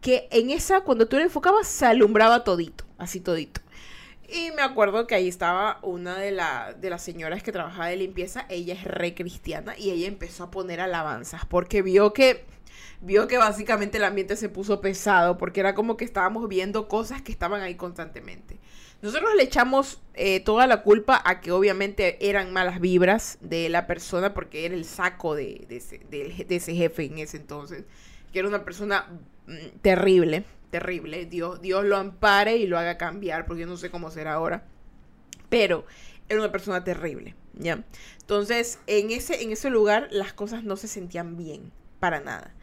que 0.00 0.28
en 0.30 0.50
esa, 0.50 0.82
cuando 0.82 1.06
tú 1.06 1.16
le 1.16 1.22
enfocabas, 1.22 1.66
se 1.66 1.86
alumbraba 1.86 2.44
todito, 2.44 2.84
así 3.00 3.20
todito. 3.20 3.60
Y 4.32 4.52
me 4.52 4.62
acuerdo 4.62 5.08
que 5.08 5.16
ahí 5.16 5.26
estaba 5.26 5.80
una 5.82 6.16
de, 6.16 6.30
la, 6.30 6.72
de 6.74 6.88
las 6.88 7.02
señoras 7.02 7.42
que 7.42 7.50
trabajaba 7.50 7.88
de 7.88 7.96
limpieza, 7.96 8.46
ella 8.48 8.74
es 8.74 8.84
re 8.84 9.14
cristiana 9.14 9.76
y 9.76 9.90
ella 9.90 10.06
empezó 10.06 10.44
a 10.44 10.50
poner 10.52 10.80
alabanzas 10.80 11.44
porque 11.46 11.82
vio 11.82 12.12
que 12.12 12.44
vio 13.00 13.26
que 13.26 13.38
básicamente 13.38 13.98
el 13.98 14.04
ambiente 14.04 14.36
se 14.36 14.48
puso 14.48 14.80
pesado 14.80 15.38
porque 15.38 15.60
era 15.60 15.74
como 15.74 15.96
que 15.96 16.04
estábamos 16.04 16.48
viendo 16.48 16.86
cosas 16.86 17.22
que 17.22 17.32
estaban 17.32 17.62
ahí 17.62 17.74
constantemente. 17.74 18.58
Nosotros 19.02 19.30
le 19.36 19.42
echamos 19.42 20.00
eh, 20.14 20.40
toda 20.40 20.66
la 20.66 20.82
culpa 20.82 21.20
a 21.24 21.40
que 21.40 21.52
obviamente 21.52 22.28
eran 22.28 22.52
malas 22.52 22.80
vibras 22.80 23.38
de 23.40 23.68
la 23.70 23.86
persona 23.86 24.34
porque 24.34 24.66
era 24.66 24.74
el 24.74 24.84
saco 24.84 25.34
de, 25.34 25.66
de, 25.68 26.46
ese, 26.56 26.74
jefe 26.74 27.04
en 27.06 27.18
ese 27.18 27.38
entonces, 27.38 27.84
que 28.32 28.38
era 28.38 28.48
una 28.48 28.64
persona 28.64 29.06
mm, 29.46 29.78
terrible 29.80 30.44
terrible. 30.70 31.26
Dios, 31.26 31.60
Dios 31.60 31.84
lo 31.84 31.96
ampare 31.96 32.56
y 32.56 32.66
lo 32.66 32.78
haga 32.78 32.96
cambiar, 32.96 33.46
porque 33.46 33.62
yo 33.62 33.66
no 33.66 33.76
sé 33.76 33.90
cómo 33.90 34.10
será 34.10 34.34
ahora. 34.34 34.64
Pero 35.48 35.84
era 36.28 36.40
una 36.40 36.52
persona 36.52 36.84
terrible, 36.84 37.34
¿ya? 37.54 37.84
Entonces, 38.20 38.78
en 38.86 39.10
ese, 39.10 39.42
en 39.42 39.50
ese 39.50 39.70
lugar 39.70 40.08
las 40.10 40.32
cosas 40.32 40.64
no 40.64 40.76
se 40.76 40.88
sentían 40.88 41.36
bien, 41.36 41.72
para 41.98 42.20
nada. 42.20 42.54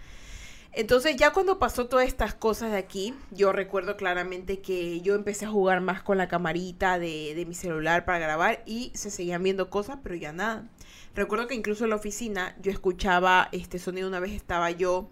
Entonces 0.77 1.15
ya 1.15 1.33
cuando 1.33 1.57
pasó 1.57 1.87
todas 1.87 2.07
estas 2.07 2.35
cosas 2.35 2.71
de 2.71 2.77
aquí, 2.77 3.15
yo 3.31 3.51
recuerdo 3.51 3.97
claramente 3.97 4.59
que 4.59 5.01
yo 5.01 5.15
empecé 5.15 5.45
a 5.45 5.49
jugar 5.49 5.81
más 5.81 6.03
con 6.03 6.19
la 6.19 6.27
camarita 6.27 6.99
de, 6.99 7.33
de, 7.35 7.45
mi 7.47 7.55
celular 7.55 8.05
para 8.05 8.19
grabar 8.19 8.61
y 8.67 8.91
se 8.93 9.09
seguían 9.09 9.41
viendo 9.41 9.71
cosas, 9.71 9.97
pero 10.03 10.13
ya 10.13 10.33
nada. 10.33 10.69
Recuerdo 11.15 11.47
que 11.47 11.55
incluso 11.55 11.85
en 11.85 11.89
la 11.89 11.95
oficina 11.95 12.55
yo 12.61 12.71
escuchaba 12.71 13.49
este 13.51 13.79
sonido, 13.79 14.07
una 14.07 14.19
vez 14.19 14.33
estaba 14.33 14.69
yo 14.69 15.09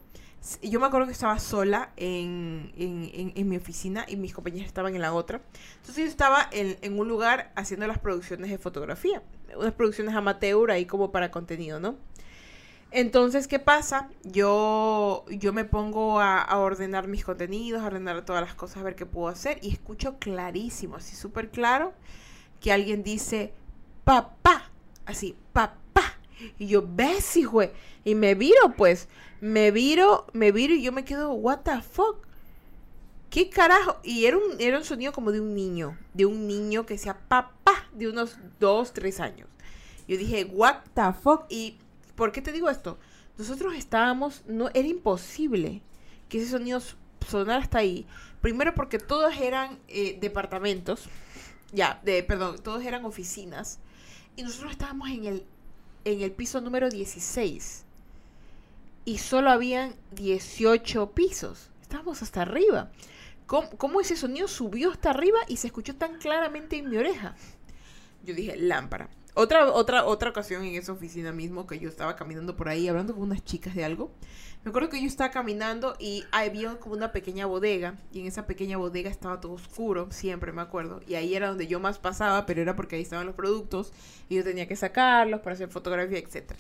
yo 0.62 0.80
me 0.80 0.86
acuerdo 0.86 1.08
que 1.08 1.14
estaba 1.14 1.40
sola 1.40 1.92
en, 1.98 2.72
mi 2.76 3.58
oficina 3.58 4.06
y 4.08 4.16
mis 4.16 4.34
compañeros 4.34 4.68
estaban 4.68 4.96
en 4.96 5.02
la 5.02 5.14
otra. 5.14 5.42
Entonces 5.78 6.04
yo 6.04 6.10
estaba 6.10 6.48
en, 6.52 7.00
un 7.00 7.08
lugar 7.08 7.52
haciendo 7.56 7.88
las 7.88 8.00
producciones 8.00 8.50
de 8.50 8.58
fotografía, 8.58 9.24
unas 9.58 9.74
producciones 9.74 10.14
amateur 10.16 10.72
ahí 10.72 10.86
como 10.86 11.12
para 11.12 11.32
contenido, 11.32 11.80
¿no? 11.80 11.96
Entonces, 12.92 13.48
¿qué 13.48 13.60
pasa? 13.60 14.10
Yo, 14.24 15.26
yo 15.30 15.52
me 15.52 15.66
pongo 15.66 16.20
a, 16.20 16.42
a, 16.42 16.60
ordenar 16.60 17.08
mis 17.08 17.26
contenidos, 17.26 17.82
a 17.82 17.88
ordenar 17.88 18.24
todas 18.24 18.42
las 18.42 18.54
cosas, 18.54 18.78
a 18.78 18.84
ver 18.84 18.96
qué 18.96 19.06
puedo 19.06 19.28
hacer 19.28 19.60
y 19.62 19.72
escucho 19.72 20.18
clarísimo, 20.18 20.96
así 20.96 21.16
súper 21.16 21.50
claro, 21.50 21.94
que 22.62 22.72
alguien 22.72 23.04
dice, 23.04 23.54
papá, 24.06 24.70
así, 25.06 25.36
papá. 25.52 25.85
Y 26.58 26.68
yo, 26.68 26.86
ves, 26.88 27.38
hijo, 27.38 27.62
y 28.04 28.16
me 28.16 28.36
viro, 28.36 28.74
pues 28.76 29.08
me 29.42 29.72
viro, 29.72 30.28
me 30.34 30.52
viro 30.52 30.74
y 30.74 30.82
yo 30.82 30.92
me 30.92 31.06
quedo, 31.06 31.34
what 31.34 31.60
the 31.60 31.82
fuck. 31.82 32.26
¿Qué 33.30 33.50
carajo? 33.50 34.00
Y 34.04 34.26
era 34.26 34.38
un, 34.38 34.60
era 34.60 34.78
un 34.78 34.86
sonido 34.86 35.12
como 35.12 35.32
de 35.32 35.42
un 35.42 35.54
niño, 35.54 35.98
de 36.14 36.26
un 36.26 36.48
niño 36.48 36.86
que 36.86 36.98
sea 36.98 37.20
papá, 37.28 37.90
de 37.94 38.08
unos 38.08 38.38
dos, 38.60 38.94
tres 38.94 39.20
años. 39.20 39.50
Yo 40.08 40.18
dije, 40.18 40.46
what 40.46 40.78
the 40.94 41.14
fuck. 41.22 41.46
¿Y 41.50 41.78
por 42.16 42.32
qué 42.32 42.42
te 42.42 42.52
digo 42.52 42.70
esto? 42.70 42.98
Nosotros 43.38 43.76
estábamos, 43.76 44.44
no, 44.48 44.70
era 44.74 44.88
imposible 44.88 45.82
que 46.30 46.40
ese 46.40 46.52
sonido 46.52 46.82
sonara 47.28 47.62
hasta 47.62 47.80
ahí. 47.80 48.06
Primero 48.42 48.74
porque 48.74 49.00
todos 49.00 49.36
eran 49.38 49.80
eh, 49.88 50.18
departamentos, 50.22 51.10
ya, 51.74 52.00
de, 52.04 52.24
perdón, 52.24 52.58
todos 52.64 52.84
eran 52.86 53.06
oficinas. 53.06 53.80
Y 54.38 54.44
nosotros 54.44 54.72
estábamos 54.72 55.10
en 55.10 55.26
el, 55.26 55.46
en 56.06 56.22
el 56.22 56.32
piso 56.32 56.62
número 56.62 56.90
16 56.90 57.84
y 59.06 59.18
solo 59.18 59.52
habían 59.52 59.96
18 60.12 61.12
pisos. 61.12 61.70
Estábamos 61.82 62.22
hasta 62.22 62.44
arriba. 62.44 62.92
¿Cómo, 63.46 64.02
ese 64.02 64.16
sonido 64.16 64.48
subió 64.48 64.92
hasta 64.92 65.12
arriba 65.12 65.38
y 65.48 65.58
se 65.58 65.68
escuchó 65.68 65.96
tan 65.96 66.18
claramente 66.18 66.78
en 66.78 66.90
mi 66.90 66.98
oreja? 66.98 67.36
Yo 68.24 68.34
dije, 68.34 68.56
lámpara. 68.58 69.10
Otra, 69.38 69.70
otra, 69.70 70.06
otra 70.06 70.30
ocasión 70.30 70.64
en 70.64 70.76
esa 70.76 70.94
oficina 70.94 71.34
mismo 71.34 71.68
que 71.68 71.78
yo 71.78 71.90
estaba 71.90 72.16
caminando 72.16 72.56
por 72.56 72.70
ahí 72.70 72.88
hablando 72.88 73.14
con 73.14 73.24
unas 73.24 73.44
chicas 73.44 73.76
de 73.76 73.84
algo. 73.84 74.10
Me 74.64 74.70
acuerdo 74.70 74.88
que 74.88 75.02
yo 75.02 75.08
estaba 75.08 75.30
caminando 75.30 75.96
y 76.00 76.24
había 76.32 76.80
como 76.80 76.96
una 76.96 77.12
pequeña 77.12 77.46
bodega 77.46 77.96
y 78.14 78.22
en 78.22 78.28
esa 78.28 78.48
pequeña 78.48 78.78
bodega 78.78 79.10
estaba 79.10 79.42
todo 79.42 79.52
oscuro, 79.52 80.08
siempre 80.10 80.54
me 80.54 80.62
acuerdo. 80.62 81.02
Y 81.06 81.16
ahí 81.16 81.36
era 81.36 81.50
donde 81.50 81.68
yo 81.68 81.82
más 81.82 82.00
pasaba, 82.00 82.46
pero 82.46 82.62
era 82.62 82.78
porque 82.78 82.96
ahí 82.96 83.02
estaban 83.02 83.26
los 83.26 83.36
productos 83.36 83.92
y 84.30 84.36
yo 84.36 84.44
tenía 84.46 84.70
que 84.70 84.78
sacarlos 84.78 85.42
para 85.42 85.54
hacer 85.54 85.68
fotografía, 85.68 86.18
etcétera. 86.18 86.58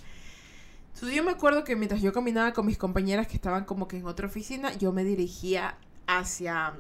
Entonces 0.93 1.15
yo 1.15 1.23
me 1.23 1.31
acuerdo 1.31 1.63
que 1.63 1.77
mientras 1.77 2.01
yo 2.01 2.11
caminaba 2.11 2.51
con 2.51 2.65
mis 2.65 2.77
compañeras 2.77 3.27
que 3.27 3.35
estaban 3.35 3.63
como 3.63 3.87
que 3.87 3.97
en 3.97 4.05
otra 4.05 4.27
oficina, 4.27 4.73
yo 4.73 4.91
me 4.91 5.05
dirigía 5.05 5.77
hacia 6.07 6.73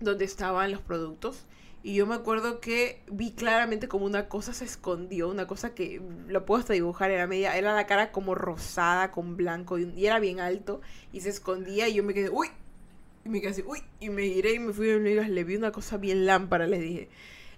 donde 0.00 0.24
estaban 0.24 0.72
los 0.72 0.80
productos. 0.80 1.44
Y 1.82 1.94
yo 1.94 2.06
me 2.06 2.14
acuerdo 2.14 2.60
que 2.60 3.00
vi 3.10 3.32
claramente 3.32 3.88
como 3.88 4.04
una 4.04 4.28
cosa 4.28 4.52
se 4.52 4.66
escondió, 4.66 5.28
una 5.30 5.46
cosa 5.46 5.74
que 5.74 6.02
lo 6.28 6.44
puedo 6.44 6.60
hasta 6.60 6.74
dibujar, 6.74 7.10
era 7.10 7.26
media, 7.26 7.56
era 7.56 7.74
la 7.74 7.86
cara 7.86 8.12
como 8.12 8.34
rosada 8.34 9.10
con 9.10 9.36
blanco 9.36 9.78
y, 9.78 10.06
era 10.06 10.18
bien 10.18 10.40
alto 10.40 10.82
y 11.12 11.20
se 11.20 11.30
escondía 11.30 11.88
y 11.88 11.94
yo 11.94 12.04
me 12.04 12.12
quedé, 12.12 12.28
uy, 12.28 12.48
y 13.24 13.30
me 13.30 13.40
quedé 13.40 13.50
así, 13.50 13.64
uy, 13.66 13.82
y 13.98 14.10
me 14.10 14.22
giré 14.24 14.54
y 14.54 14.58
me 14.58 14.74
fui 14.74 14.90
a 14.90 14.98
le 14.98 15.44
vi 15.44 15.56
una 15.56 15.72
cosa 15.72 15.96
bien 15.96 16.26
lámpara, 16.26 16.66
le 16.66 16.78
dije. 16.78 17.08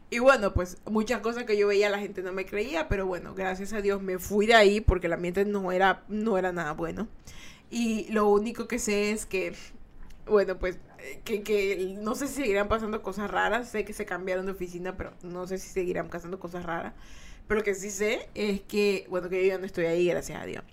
Y 0.09 0.19
bueno, 0.19 0.53
pues 0.53 0.77
muchas 0.85 1.21
cosas 1.21 1.45
que 1.45 1.57
yo 1.57 1.67
veía 1.69 1.89
la 1.89 1.99
gente 1.99 2.23
no 2.23 2.33
me 2.33 2.45
creía, 2.45 2.89
pero 2.89 3.07
bueno, 3.07 3.35
gracias 3.35 3.73
a 3.73 3.81
Dios 3.81 4.03
me 4.03 4.19
fui 4.19 4.47
de 4.47 4.55
ahí 4.55 4.81
porque 4.81 5.07
el 5.07 5.15
ambiente 5.15 5.45
no 5.47 5.73
era, 5.73 6.05
no 6.09 6.39
era 6.39 6.53
nada 6.53 6.73
bueno. 6.73 7.09
Y 7.71 8.13
lo 8.13 8.29
único 8.29 8.69
que 8.69 8.79
sé 8.79 9.13
es 9.13 9.25
que, 9.25 9.55
bueno, 10.33 10.59
pues 10.59 10.79
que, 11.25 11.43
que 11.43 11.97
no 12.01 12.15
sé 12.15 12.27
si 12.27 12.35
seguirán 12.43 12.69
pasando 12.69 13.03
cosas 13.03 13.31
raras, 13.31 13.69
sé 13.69 13.85
que 13.85 13.93
se 13.93 14.05
cambiaron 14.05 14.47
de 14.47 14.53
oficina, 14.53 14.97
pero 14.97 15.13
no 15.23 15.47
sé 15.47 15.59
si 15.59 15.69
seguirán 15.69 16.09
pasando 16.09 16.39
cosas 16.39 16.65
raras. 16.65 16.95
Pero 17.47 17.61
lo 17.61 17.65
que 17.65 17.75
sí 17.75 17.91
sé 17.91 18.29
es 18.35 18.61
que, 18.63 19.07
bueno, 19.09 19.29
que 19.29 19.43
yo 19.43 19.49
ya 19.49 19.59
no 19.59 19.67
estoy 19.67 19.87
ahí, 19.87 20.07
gracias 20.07 20.41
a 20.41 20.47
Dios. 20.47 20.65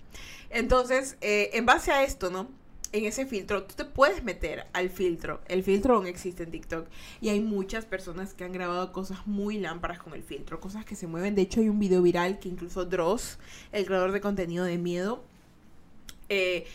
Entonces, 0.50 1.16
eh, 1.20 1.50
en 1.52 1.66
base 1.66 1.92
a 1.92 2.02
esto, 2.02 2.30
¿no? 2.30 2.48
en 2.92 3.04
ese 3.04 3.24
filtro, 3.24 3.62
tú 3.64 3.74
te 3.76 3.84
puedes 3.84 4.24
meter 4.24 4.66
al 4.72 4.90
filtro. 4.90 5.40
El 5.46 5.62
filtro 5.62 5.94
aún 5.94 6.06
existe 6.06 6.42
en 6.42 6.50
TikTok. 6.50 6.88
Y 7.20 7.28
hay 7.28 7.40
muchas 7.40 7.84
personas 7.84 8.34
que 8.34 8.44
han 8.44 8.52
grabado 8.52 8.92
cosas 8.92 9.26
muy 9.26 9.58
lámparas 9.58 10.00
con 10.00 10.14
el 10.14 10.22
filtro, 10.22 10.60
cosas 10.60 10.84
que 10.84 10.96
se 10.96 11.06
mueven. 11.06 11.34
De 11.34 11.42
hecho, 11.42 11.60
hay 11.60 11.68
un 11.68 11.78
video 11.78 12.02
viral 12.02 12.40
que 12.40 12.48
incluso 12.48 12.84
Dross, 12.84 13.38
el 13.72 13.86
creador 13.86 14.12
de 14.12 14.20
contenido 14.20 14.64
de 14.64 14.78
miedo, 14.78 15.22
eh, 16.28 16.66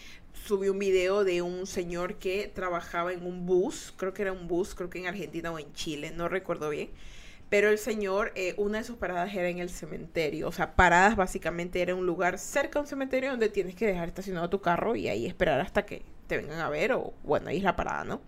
subió 0.46 0.72
un 0.72 0.80
video 0.80 1.24
de 1.24 1.42
un 1.42 1.66
señor 1.68 2.16
que 2.16 2.52
trabajaba 2.54 3.14
en 3.14 3.26
un 3.26 3.46
bus. 3.46 3.94
Creo 3.98 4.14
que 4.14 4.22
era 4.22 4.32
un 4.32 4.48
bus, 4.48 4.76
creo 4.76 4.90
que 4.90 5.00
en 5.00 5.08
Argentina 5.08 5.52
o 5.52 5.60
en 5.60 5.72
Chile, 5.74 6.12
no 6.16 6.30
recuerdo 6.30 6.70
bien 6.70 6.90
pero 7.50 7.70
el 7.70 7.78
señor, 7.78 8.32
eh, 8.36 8.56
una 8.58 8.80
de 8.80 8.84
sus 8.84 8.98
paradas 8.98 9.34
era 9.34 9.48
en 9.50 9.60
el 9.60 9.70
cementerio. 9.70 10.48
O 10.48 10.52
sea, 10.52 10.76
paradas 10.76 11.16
básicamente 11.16 11.82
era 11.82 11.96
un 11.96 12.06
lugar 12.06 12.40
cerca 12.40 12.80
de 12.80 12.82
un 12.82 12.88
cementerio 12.88 13.32
donde 13.32 13.50
tienes 13.50 13.76
que 13.76 13.86
dejar 13.86 14.08
estacionado 14.08 14.50
tu 14.50 14.62
carro 14.62 14.96
y 14.96 15.08
ahí 15.08 15.26
esperar 15.26 15.62
hasta 15.62 15.86
que 15.86 16.02
te 16.28 16.38
vengan 16.38 16.60
a 16.60 16.70
ver. 16.70 16.94
O 16.94 17.14
bueno, 17.24 17.50
ahí 17.50 17.58
es 17.58 17.64
la 17.64 17.76
parada, 17.76 18.04
¿no? 18.04 18.22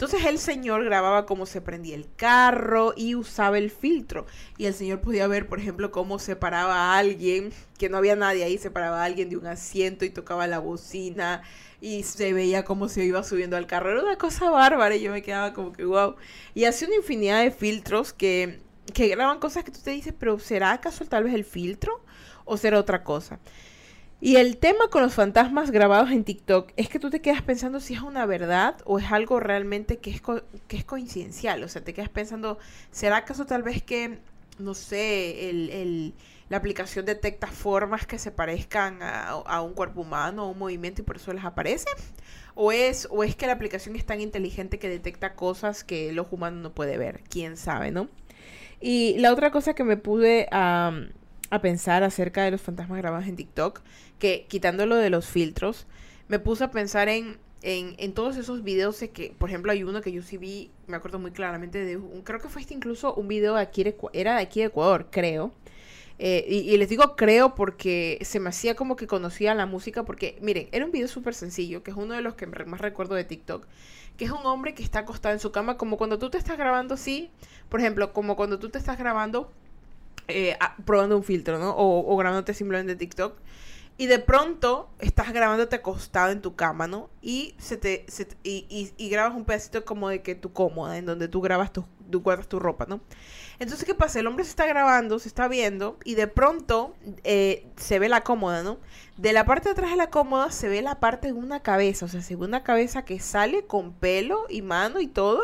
Entonces 0.00 0.24
el 0.24 0.38
señor 0.38 0.82
grababa 0.82 1.26
cómo 1.26 1.44
se 1.44 1.60
prendía 1.60 1.94
el 1.94 2.08
carro 2.16 2.94
y 2.96 3.14
usaba 3.14 3.58
el 3.58 3.70
filtro. 3.70 4.24
Y 4.56 4.64
el 4.64 4.72
señor 4.72 5.02
podía 5.02 5.26
ver, 5.26 5.46
por 5.46 5.58
ejemplo, 5.58 5.90
cómo 5.90 6.18
separaba 6.18 6.74
a 6.74 6.96
alguien, 6.96 7.52
que 7.76 7.90
no 7.90 7.98
había 7.98 8.16
nadie 8.16 8.42
ahí, 8.44 8.56
separaba 8.56 9.02
a 9.02 9.04
alguien 9.04 9.28
de 9.28 9.36
un 9.36 9.46
asiento 9.46 10.06
y 10.06 10.08
tocaba 10.08 10.46
la 10.46 10.58
bocina 10.58 11.42
y 11.82 12.02
se 12.04 12.32
veía 12.32 12.64
cómo 12.64 12.88
se 12.88 13.04
iba 13.04 13.22
subiendo 13.22 13.58
al 13.58 13.66
carro. 13.66 13.90
Era 13.90 14.02
una 14.02 14.16
cosa 14.16 14.48
bárbara 14.48 14.96
y 14.96 15.02
yo 15.02 15.12
me 15.12 15.20
quedaba 15.20 15.52
como 15.52 15.74
que 15.74 15.84
wow. 15.84 16.16
Y 16.54 16.64
hacía 16.64 16.88
una 16.88 16.96
infinidad 16.96 17.42
de 17.42 17.50
filtros 17.50 18.14
que, 18.14 18.58
que 18.94 19.08
graban 19.08 19.38
cosas 19.38 19.64
que 19.64 19.70
tú 19.70 19.80
te 19.84 19.90
dices, 19.90 20.14
pero 20.18 20.38
¿será 20.38 20.72
acaso 20.72 21.04
tal 21.04 21.24
vez 21.24 21.34
el 21.34 21.44
filtro 21.44 22.02
o 22.46 22.56
será 22.56 22.78
otra 22.78 23.04
cosa? 23.04 23.38
Y 24.22 24.36
el 24.36 24.58
tema 24.58 24.88
con 24.90 25.02
los 25.02 25.14
fantasmas 25.14 25.70
grabados 25.70 26.10
en 26.10 26.24
TikTok 26.24 26.72
es 26.76 26.90
que 26.90 26.98
tú 26.98 27.08
te 27.08 27.22
quedas 27.22 27.40
pensando 27.40 27.80
si 27.80 27.94
es 27.94 28.02
una 28.02 28.26
verdad 28.26 28.76
o 28.84 28.98
es 28.98 29.10
algo 29.10 29.40
realmente 29.40 29.96
que 29.96 30.10
es, 30.10 30.20
que 30.68 30.76
es 30.76 30.84
coincidencial. 30.84 31.64
O 31.64 31.68
sea, 31.68 31.82
te 31.82 31.94
quedas 31.94 32.10
pensando, 32.10 32.58
¿será 32.90 33.18
acaso 33.18 33.46
tal 33.46 33.62
vez 33.62 33.82
que, 33.82 34.18
no 34.58 34.74
sé, 34.74 35.48
el, 35.48 36.12
la 36.50 36.58
aplicación 36.58 37.06
detecta 37.06 37.46
formas 37.46 38.06
que 38.06 38.18
se 38.18 38.30
parezcan 38.30 38.98
a, 39.00 39.62
un 39.62 39.72
cuerpo 39.72 40.02
humano 40.02 40.44
o 40.44 40.50
un 40.50 40.58
movimiento 40.58 41.00
y 41.00 41.04
por 41.06 41.16
eso 41.16 41.32
les 41.32 41.44
aparece? 41.44 41.86
¿O 42.54 42.72
es, 42.72 43.08
¿O 43.10 43.24
es 43.24 43.36
que 43.36 43.46
la 43.46 43.54
aplicación 43.54 43.96
es 43.96 44.04
tan 44.04 44.20
inteligente 44.20 44.78
que 44.78 44.90
detecta 44.90 45.34
cosas 45.34 45.82
que 45.82 46.12
los 46.12 46.26
humanos 46.30 46.62
no 46.62 46.72
puede 46.74 46.98
ver? 46.98 47.22
¿Quién 47.30 47.56
sabe, 47.56 47.90
no? 47.90 48.10
Y 48.82 49.16
la 49.18 49.32
otra 49.32 49.50
cosa 49.50 49.74
que 49.74 49.84
me 49.84 49.96
pude 49.96 50.46
a 51.50 51.60
pensar 51.60 52.02
acerca 52.02 52.44
de 52.44 52.52
los 52.52 52.60
fantasmas 52.60 52.98
grabados 52.98 53.26
en 53.26 53.36
TikTok, 53.36 53.80
que 54.18 54.46
quitándolo 54.48 54.96
de 54.96 55.10
los 55.10 55.26
filtros, 55.26 55.86
me 56.28 56.38
puse 56.38 56.64
a 56.64 56.70
pensar 56.70 57.08
en, 57.08 57.38
en, 57.62 58.12
todos 58.14 58.36
esos 58.36 58.62
videos 58.62 58.98
de 59.00 59.10
que, 59.10 59.34
por 59.36 59.50
ejemplo, 59.50 59.72
hay 59.72 59.82
uno 59.82 60.00
que 60.00 60.12
yo 60.12 60.22
sí 60.22 60.38
vi, 60.38 60.70
me 60.86 60.96
acuerdo 60.96 61.18
muy 61.18 61.32
claramente 61.32 61.84
de 61.84 61.96
un, 61.96 62.22
creo 62.22 62.40
que 62.40 62.48
fue 62.48 62.62
este 62.62 62.74
incluso 62.74 63.14
un 63.14 63.28
video 63.28 63.56
de 63.56 63.62
aquí, 63.62 63.84
era 64.12 64.36
de 64.36 64.42
aquí 64.42 64.60
de 64.60 64.66
Ecuador, 64.66 65.08
creo. 65.10 65.52
Eh, 66.22 66.44
y, 66.46 66.76
les 66.76 66.90
digo 66.90 67.16
creo 67.16 67.54
porque 67.54 68.18
se 68.20 68.40
me 68.40 68.50
hacía 68.50 68.74
como 68.74 68.94
que 68.94 69.06
conocía 69.06 69.54
la 69.54 69.64
música, 69.64 70.04
porque 70.04 70.38
miren, 70.42 70.68
era 70.70 70.84
un 70.84 70.92
video 70.92 71.08
súper 71.08 71.34
sencillo, 71.34 71.82
que 71.82 71.92
es 71.92 71.96
uno 71.96 72.14
de 72.14 72.20
los 72.20 72.34
que 72.34 72.46
más 72.46 72.80
recuerdo 72.80 73.14
de 73.14 73.24
TikTok, 73.24 73.66
que 74.18 74.26
es 74.26 74.30
un 74.30 74.44
hombre 74.44 74.74
que 74.74 74.82
está 74.82 74.98
acostado 75.00 75.32
en 75.32 75.40
su 75.40 75.50
cama, 75.50 75.78
como 75.78 75.96
cuando 75.96 76.18
tú 76.18 76.28
te 76.28 76.36
estás 76.36 76.58
grabando 76.58 76.94
así, 76.94 77.30
por 77.70 77.80
ejemplo, 77.80 78.12
como 78.12 78.36
cuando 78.36 78.58
tú 78.58 78.68
te 78.68 78.76
estás 78.76 78.98
grabando 78.98 79.50
eh, 80.30 80.58
probando 80.84 81.16
un 81.16 81.24
filtro, 81.24 81.58
¿no? 81.58 81.70
O, 81.70 82.12
o 82.12 82.16
grabándote 82.16 82.54
simplemente 82.54 82.96
TikTok. 82.96 83.36
Y 84.00 84.06
de 84.06 84.18
pronto 84.18 84.88
estás 84.98 85.30
grabándote 85.30 85.76
acostado 85.76 86.30
en 86.30 86.40
tu 86.40 86.56
cama, 86.56 86.86
¿no? 86.86 87.10
Y, 87.20 87.54
se 87.58 87.76
te, 87.76 88.06
y, 88.42 88.94
y, 88.96 89.08
grabas 89.10 89.36
un 89.36 89.44
pedacito 89.44 89.84
como 89.84 90.08
de 90.08 90.22
que 90.22 90.34
tu 90.34 90.54
cómoda, 90.54 90.96
en 90.96 91.04
donde 91.04 91.28
tú 91.28 91.42
grabas 91.42 91.70
tu, 91.70 91.84
tú 92.10 92.22
guardas 92.22 92.48
tu 92.48 92.58
ropa, 92.58 92.86
¿no? 92.88 93.02
Entonces, 93.58 93.84
¿qué 93.84 93.94
pasa? 93.94 94.18
El 94.18 94.26
hombre 94.26 94.44
se 94.44 94.52
está 94.52 94.64
grabando, 94.64 95.18
se 95.18 95.28
está 95.28 95.48
viendo, 95.48 95.98
y 96.02 96.14
de 96.14 96.28
pronto 96.28 96.94
eh, 97.24 97.66
se 97.76 97.98
ve 97.98 98.08
la 98.08 98.22
cómoda, 98.22 98.62
¿no? 98.62 98.78
De 99.18 99.34
la 99.34 99.44
parte 99.44 99.68
de 99.68 99.72
atrás 99.72 99.90
de 99.90 99.98
la 99.98 100.08
cómoda 100.08 100.50
se 100.50 100.70
ve 100.70 100.80
la 100.80 100.98
parte 100.98 101.26
de 101.26 101.34
una 101.34 101.60
cabeza, 101.60 102.06
o 102.06 102.08
sea, 102.08 102.22
se 102.22 102.36
ve 102.36 102.46
una 102.46 102.62
cabeza 102.62 103.04
que 103.04 103.20
sale 103.20 103.66
con 103.66 103.92
pelo 103.92 104.46
y 104.48 104.62
mano 104.62 105.02
y 105.02 105.08
todo, 105.08 105.42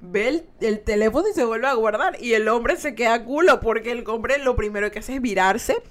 ve 0.00 0.28
el, 0.28 0.46
el 0.62 0.80
teléfono 0.80 1.28
y 1.28 1.34
se 1.34 1.44
vuelve 1.44 1.66
a 1.66 1.74
guardar. 1.74 2.16
Y 2.22 2.32
el 2.32 2.48
hombre 2.48 2.76
se 2.76 2.94
queda 2.94 3.22
culo, 3.22 3.60
porque 3.60 3.90
el 3.90 4.08
hombre 4.08 4.38
lo 4.38 4.56
primero 4.56 4.90
que 4.90 5.00
hace 5.00 5.16
es 5.16 5.20
virarse 5.20 5.82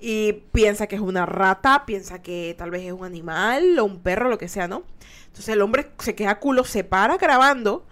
y 0.00 0.32
piensa 0.52 0.86
que 0.86 0.96
es 0.96 1.00
una 1.00 1.26
rata, 1.26 1.84
piensa 1.86 2.20
que 2.22 2.54
tal 2.58 2.70
vez 2.70 2.82
es 2.82 2.92
un 2.92 3.04
animal 3.04 3.78
o 3.78 3.84
un 3.84 4.00
perro, 4.00 4.28
lo 4.28 4.38
que 4.38 4.48
sea, 4.48 4.68
¿no? 4.68 4.84
Entonces 5.26 5.48
el 5.48 5.62
hombre 5.62 5.90
se 5.98 6.14
queda 6.14 6.38
culo, 6.38 6.64
se 6.64 6.84
para 6.84 7.16
grabando 7.16 7.86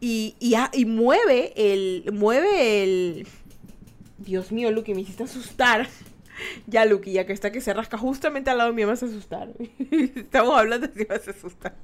y, 0.00 0.36
y, 0.38 0.84
mueve 0.84 1.52
el. 1.56 2.10
Mueve 2.12 2.82
el. 2.82 3.26
Dios 4.18 4.52
mío, 4.52 4.70
Lucky, 4.70 4.94
me 4.94 5.00
hiciste 5.00 5.24
asustar. 5.24 5.88
ya, 6.66 6.84
Lucky, 6.84 7.12
ya 7.12 7.26
que 7.26 7.32
está 7.32 7.50
que 7.50 7.60
se 7.60 7.72
rasca 7.72 7.96
justamente 7.96 8.50
al 8.50 8.58
lado 8.58 8.72
mío, 8.72 8.86
me 8.86 8.92
vas 8.92 9.02
a 9.02 9.06
asustar. 9.06 9.48
Estamos 9.90 10.56
hablando 10.56 10.86
de 10.88 10.94
si 10.94 11.04
vas 11.04 11.26
a 11.26 11.30
asustar. 11.30 11.76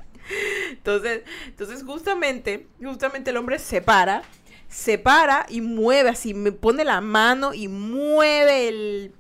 Entonces, 0.71 1.23
entonces 1.47 1.83
justamente, 1.83 2.69
justamente 2.83 3.31
el 3.31 3.37
hombre 3.37 3.59
se 3.59 3.83
para, 3.83 4.23
se 4.69 4.99
para 4.99 5.47
y 5.49 5.61
mueve 5.61 6.11
así, 6.11 6.33
me 6.33 6.53
pone 6.53 6.85
la 6.85 7.01
mano 7.01 7.55
y 7.55 7.69
mueve 7.69 8.69
el, 8.69 9.13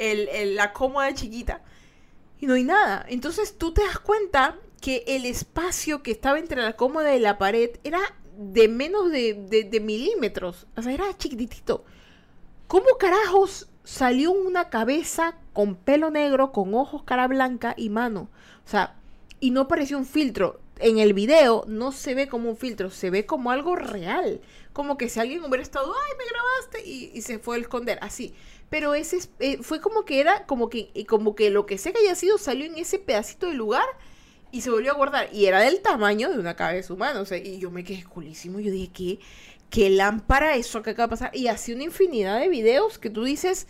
el, 0.00 0.56
la 0.56 0.72
cómoda 0.72 1.12
chiquita. 1.14 1.62
Y 2.40 2.46
no 2.46 2.54
hay 2.54 2.64
nada. 2.64 3.04
Entonces 3.08 3.56
tú 3.58 3.72
te 3.72 3.82
das 3.84 3.98
cuenta 3.98 4.56
que 4.80 5.04
el 5.06 5.26
espacio 5.26 6.02
que 6.02 6.10
estaba 6.10 6.38
entre 6.38 6.62
la 6.62 6.74
cómoda 6.74 7.14
y 7.14 7.20
la 7.20 7.38
pared 7.38 7.70
era 7.84 8.00
de 8.36 8.68
menos 8.68 9.10
de, 9.10 9.34
de, 9.34 9.80
milímetros. 9.80 10.66
O 10.76 10.82
sea, 10.82 10.92
era 10.92 11.16
chiquitito. 11.16 11.84
¿Cómo 12.66 12.86
carajos 12.98 13.68
salió 13.84 14.32
una 14.32 14.70
cabeza 14.70 15.36
con 15.52 15.74
pelo 15.74 16.10
negro, 16.10 16.52
con 16.52 16.74
ojos, 16.74 17.02
cara 17.02 17.28
blanca 17.28 17.74
y 17.76 17.90
mano? 17.90 18.30
O 18.64 18.68
sea, 18.68 18.96
y 19.38 19.50
no 19.50 19.68
pareció 19.68 19.98
un 19.98 20.06
filtro. 20.06 20.60
En 20.78 20.98
el 20.98 21.12
video 21.12 21.64
no 21.66 21.92
se 21.92 22.14
ve 22.14 22.26
como 22.26 22.48
un 22.48 22.56
filtro, 22.56 22.88
se 22.88 23.10
ve 23.10 23.26
como 23.26 23.50
algo 23.50 23.76
real. 23.76 24.40
Como 24.72 24.96
que 24.96 25.10
si 25.10 25.20
alguien 25.20 25.44
hubiera 25.44 25.62
estado, 25.62 25.92
ay, 25.92 26.16
me 26.16 26.24
grabaste, 26.24 26.88
y, 26.88 27.10
y 27.12 27.20
se 27.20 27.38
fue 27.38 27.56
a 27.56 27.60
esconder, 27.60 27.98
así 28.00 28.34
pero 28.70 28.94
ese 28.94 29.18
eh, 29.40 29.58
fue 29.60 29.80
como 29.80 30.04
que 30.04 30.20
era 30.20 30.46
como 30.46 30.70
que 30.70 30.90
como 31.06 31.34
que 31.34 31.50
lo 31.50 31.66
que 31.66 31.76
sea 31.76 31.92
que 31.92 31.98
haya 31.98 32.14
sido 32.14 32.38
salió 32.38 32.64
en 32.64 32.78
ese 32.78 32.98
pedacito 32.98 33.48
de 33.48 33.54
lugar 33.54 33.84
y 34.52 34.62
se 34.62 34.70
volvió 34.70 34.92
a 34.92 34.94
guardar 34.96 35.28
y 35.32 35.46
era 35.46 35.60
del 35.60 35.80
tamaño 35.80 36.30
de 36.30 36.38
una 36.38 36.56
cabeza 36.56 36.94
humana, 36.94 37.20
o 37.20 37.24
sea, 37.24 37.38
y 37.38 37.58
yo 37.58 37.70
me 37.70 37.84
quedé 37.84 38.04
culísimo, 38.04 38.60
yo 38.60 38.72
dije, 38.72 38.90
¿qué, 38.92 39.18
qué 39.68 39.90
lámpara 39.90 40.56
eso 40.56 40.82
que 40.82 40.90
acaba 40.90 41.06
de 41.06 41.10
pasar? 41.10 41.36
Y 41.36 41.48
así 41.48 41.72
una 41.72 41.84
infinidad 41.84 42.40
de 42.40 42.48
videos 42.48 42.98
que 42.98 43.10
tú 43.10 43.24
dices, 43.24 43.66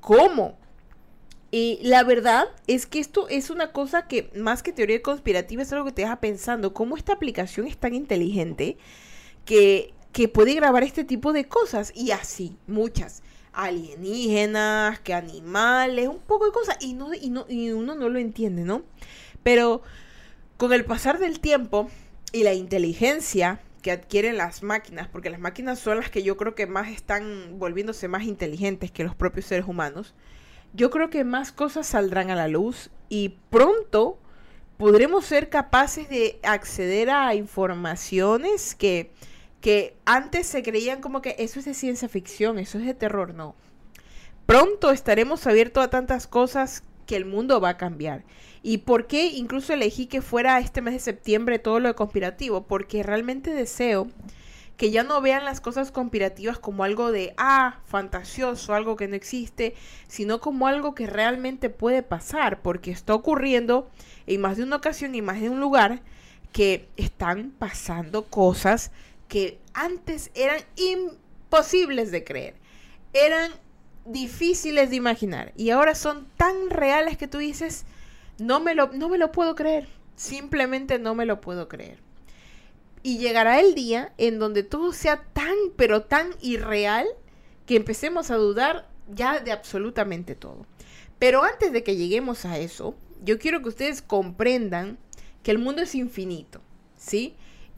¿cómo? 0.00 0.58
Y 1.52 1.78
la 1.82 2.02
verdad 2.02 2.48
es 2.66 2.86
que 2.86 2.98
esto 2.98 3.28
es 3.28 3.50
una 3.50 3.72
cosa 3.72 4.08
que 4.08 4.30
más 4.34 4.62
que 4.62 4.72
teoría 4.72 5.00
conspirativa 5.00 5.62
es 5.62 5.72
algo 5.72 5.86
que 5.86 5.92
te 5.92 6.02
deja 6.02 6.20
pensando, 6.20 6.74
cómo 6.74 6.96
esta 6.96 7.12
aplicación 7.12 7.66
es 7.66 7.78
tan 7.78 7.94
inteligente 7.94 8.78
que, 9.44 9.94
que 10.16 10.28
puede 10.28 10.54
grabar 10.54 10.82
este 10.82 11.04
tipo 11.04 11.34
de 11.34 11.44
cosas 11.44 11.92
y 11.94 12.10
así, 12.10 12.56
muchas 12.66 13.22
alienígenas, 13.52 14.98
que 15.00 15.12
animales, 15.12 16.08
un 16.08 16.20
poco 16.20 16.46
de 16.46 16.52
cosas, 16.52 16.78
y, 16.80 16.94
no, 16.94 17.12
y, 17.12 17.28
no, 17.28 17.44
y 17.50 17.70
uno 17.72 17.94
no 17.94 18.08
lo 18.08 18.18
entiende, 18.18 18.62
¿no? 18.64 18.82
Pero 19.42 19.82
con 20.56 20.72
el 20.72 20.86
pasar 20.86 21.18
del 21.18 21.38
tiempo 21.40 21.90
y 22.32 22.44
la 22.44 22.54
inteligencia 22.54 23.60
que 23.82 23.90
adquieren 23.90 24.38
las 24.38 24.62
máquinas, 24.62 25.06
porque 25.06 25.28
las 25.28 25.38
máquinas 25.38 25.80
son 25.80 25.98
las 25.98 26.08
que 26.08 26.22
yo 26.22 26.38
creo 26.38 26.54
que 26.54 26.66
más 26.66 26.88
están 26.88 27.58
volviéndose 27.58 28.08
más 28.08 28.22
inteligentes 28.22 28.90
que 28.90 29.04
los 29.04 29.14
propios 29.14 29.44
seres 29.44 29.66
humanos, 29.68 30.14
yo 30.72 30.88
creo 30.88 31.10
que 31.10 31.24
más 31.24 31.52
cosas 31.52 31.88
saldrán 31.88 32.30
a 32.30 32.36
la 32.36 32.48
luz 32.48 32.88
y 33.10 33.34
pronto 33.50 34.18
podremos 34.78 35.26
ser 35.26 35.50
capaces 35.50 36.08
de 36.08 36.40
acceder 36.42 37.10
a 37.10 37.34
informaciones 37.34 38.74
que 38.74 39.12
que 39.66 39.96
antes 40.04 40.46
se 40.46 40.62
creían 40.62 41.00
como 41.00 41.20
que 41.22 41.34
eso 41.40 41.58
es 41.58 41.64
de 41.64 41.74
ciencia 41.74 42.08
ficción, 42.08 42.60
eso 42.60 42.78
es 42.78 42.86
de 42.86 42.94
terror, 42.94 43.34
no. 43.34 43.56
Pronto 44.46 44.92
estaremos 44.92 45.44
abiertos 45.44 45.82
a 45.82 45.90
tantas 45.90 46.28
cosas 46.28 46.84
que 47.04 47.16
el 47.16 47.24
mundo 47.24 47.60
va 47.60 47.70
a 47.70 47.76
cambiar. 47.76 48.22
¿Y 48.62 48.78
por 48.78 49.08
qué 49.08 49.26
incluso 49.26 49.72
elegí 49.72 50.06
que 50.06 50.22
fuera 50.22 50.60
este 50.60 50.82
mes 50.82 50.94
de 50.94 51.00
septiembre 51.00 51.58
todo 51.58 51.80
lo 51.80 51.88
de 51.88 51.96
conspirativo? 51.96 52.62
Porque 52.62 53.02
realmente 53.02 53.50
deseo 53.50 54.06
que 54.76 54.92
ya 54.92 55.02
no 55.02 55.20
vean 55.20 55.44
las 55.44 55.60
cosas 55.60 55.90
conspirativas 55.90 56.60
como 56.60 56.84
algo 56.84 57.10
de, 57.10 57.34
ah, 57.36 57.80
fantasioso, 57.86 58.72
algo 58.72 58.94
que 58.94 59.08
no 59.08 59.16
existe, 59.16 59.74
sino 60.06 60.38
como 60.38 60.68
algo 60.68 60.94
que 60.94 61.08
realmente 61.08 61.70
puede 61.70 62.04
pasar, 62.04 62.62
porque 62.62 62.92
está 62.92 63.14
ocurriendo 63.14 63.90
en 64.28 64.40
más 64.42 64.58
de 64.58 64.62
una 64.62 64.76
ocasión 64.76 65.16
y 65.16 65.22
más 65.22 65.40
de 65.40 65.50
un 65.50 65.58
lugar 65.58 66.02
que 66.52 66.88
están 66.96 67.50
pasando 67.58 68.26
cosas 68.26 68.92
que 69.28 69.58
antes 69.74 70.30
eran 70.34 70.60
imposibles 70.76 72.10
de 72.10 72.24
creer, 72.24 72.54
eran 73.12 73.52
difíciles 74.04 74.90
de 74.90 74.96
imaginar 74.96 75.52
y 75.56 75.70
ahora 75.70 75.94
son 75.94 76.28
tan 76.36 76.70
reales 76.70 77.16
que 77.16 77.28
tú 77.28 77.38
dices, 77.38 77.84
no 78.38 78.60
me 78.60 78.74
lo, 78.74 78.92
no 78.92 79.08
me 79.08 79.18
lo 79.18 79.32
puedo 79.32 79.54
creer, 79.54 79.88
simplemente 80.14 80.98
no 80.98 81.14
me 81.14 81.26
lo 81.26 81.40
puedo 81.40 81.68
creer. 81.68 81.98
Y 83.02 83.18
llegará 83.18 83.60
el 83.60 83.74
día 83.74 84.12
en 84.18 84.38
donde 84.38 84.62
todo 84.62 84.92
sea 84.92 85.22
tan, 85.32 85.54
pero 85.76 86.02
tan 86.02 86.30
irreal 86.40 87.06
que 87.64 87.76
empecemos 87.76 88.30
a 88.30 88.36
dudar 88.36 88.88
ya 89.08 89.40
de 89.40 89.52
absolutamente 89.52 90.34
todo. 90.34 90.66
Pero 91.18 91.44
antes 91.44 91.72
de 91.72 91.82
que 91.82 91.96
lleguemos 91.96 92.44
a 92.44 92.58
eso, 92.58 92.94
yo 93.22 93.38
quiero 93.38 93.62
que 93.62 93.68
ustedes 93.68 94.02
comprendan 94.02 94.98
que 95.42 95.50
el 95.50 95.58
mundo 95.58 95.82
es 95.82 95.94
infinito, 95.94 96.60
¿sí? 96.96 97.36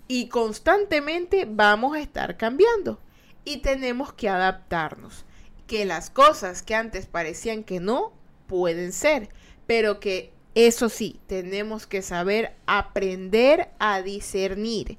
Y 0.09 0.29
constantemente 0.29 1.47
vamos 1.49 1.95
a 1.95 2.01
estar 2.01 2.37
cambiando 2.39 2.99
y 3.45 3.59
tenemos 3.59 4.13
que 4.13 4.29
adaptarnos. 4.29 5.25
Que 5.67 5.85
las 5.85 6.09
cosas 6.09 6.63
que 6.63 6.75
antes 6.75 7.07
parecían 7.07 7.63
que 7.63 7.79
no, 7.79 8.13
pueden 8.47 8.93
ser, 8.93 9.29
pero 9.67 10.01
que 10.01 10.33
eso 10.55 10.89
sí, 10.89 11.21
tenemos 11.27 11.87
que 11.87 12.01
saber 12.01 12.57
aprender 12.67 13.69
a 13.79 14.01
discernir 14.01 14.97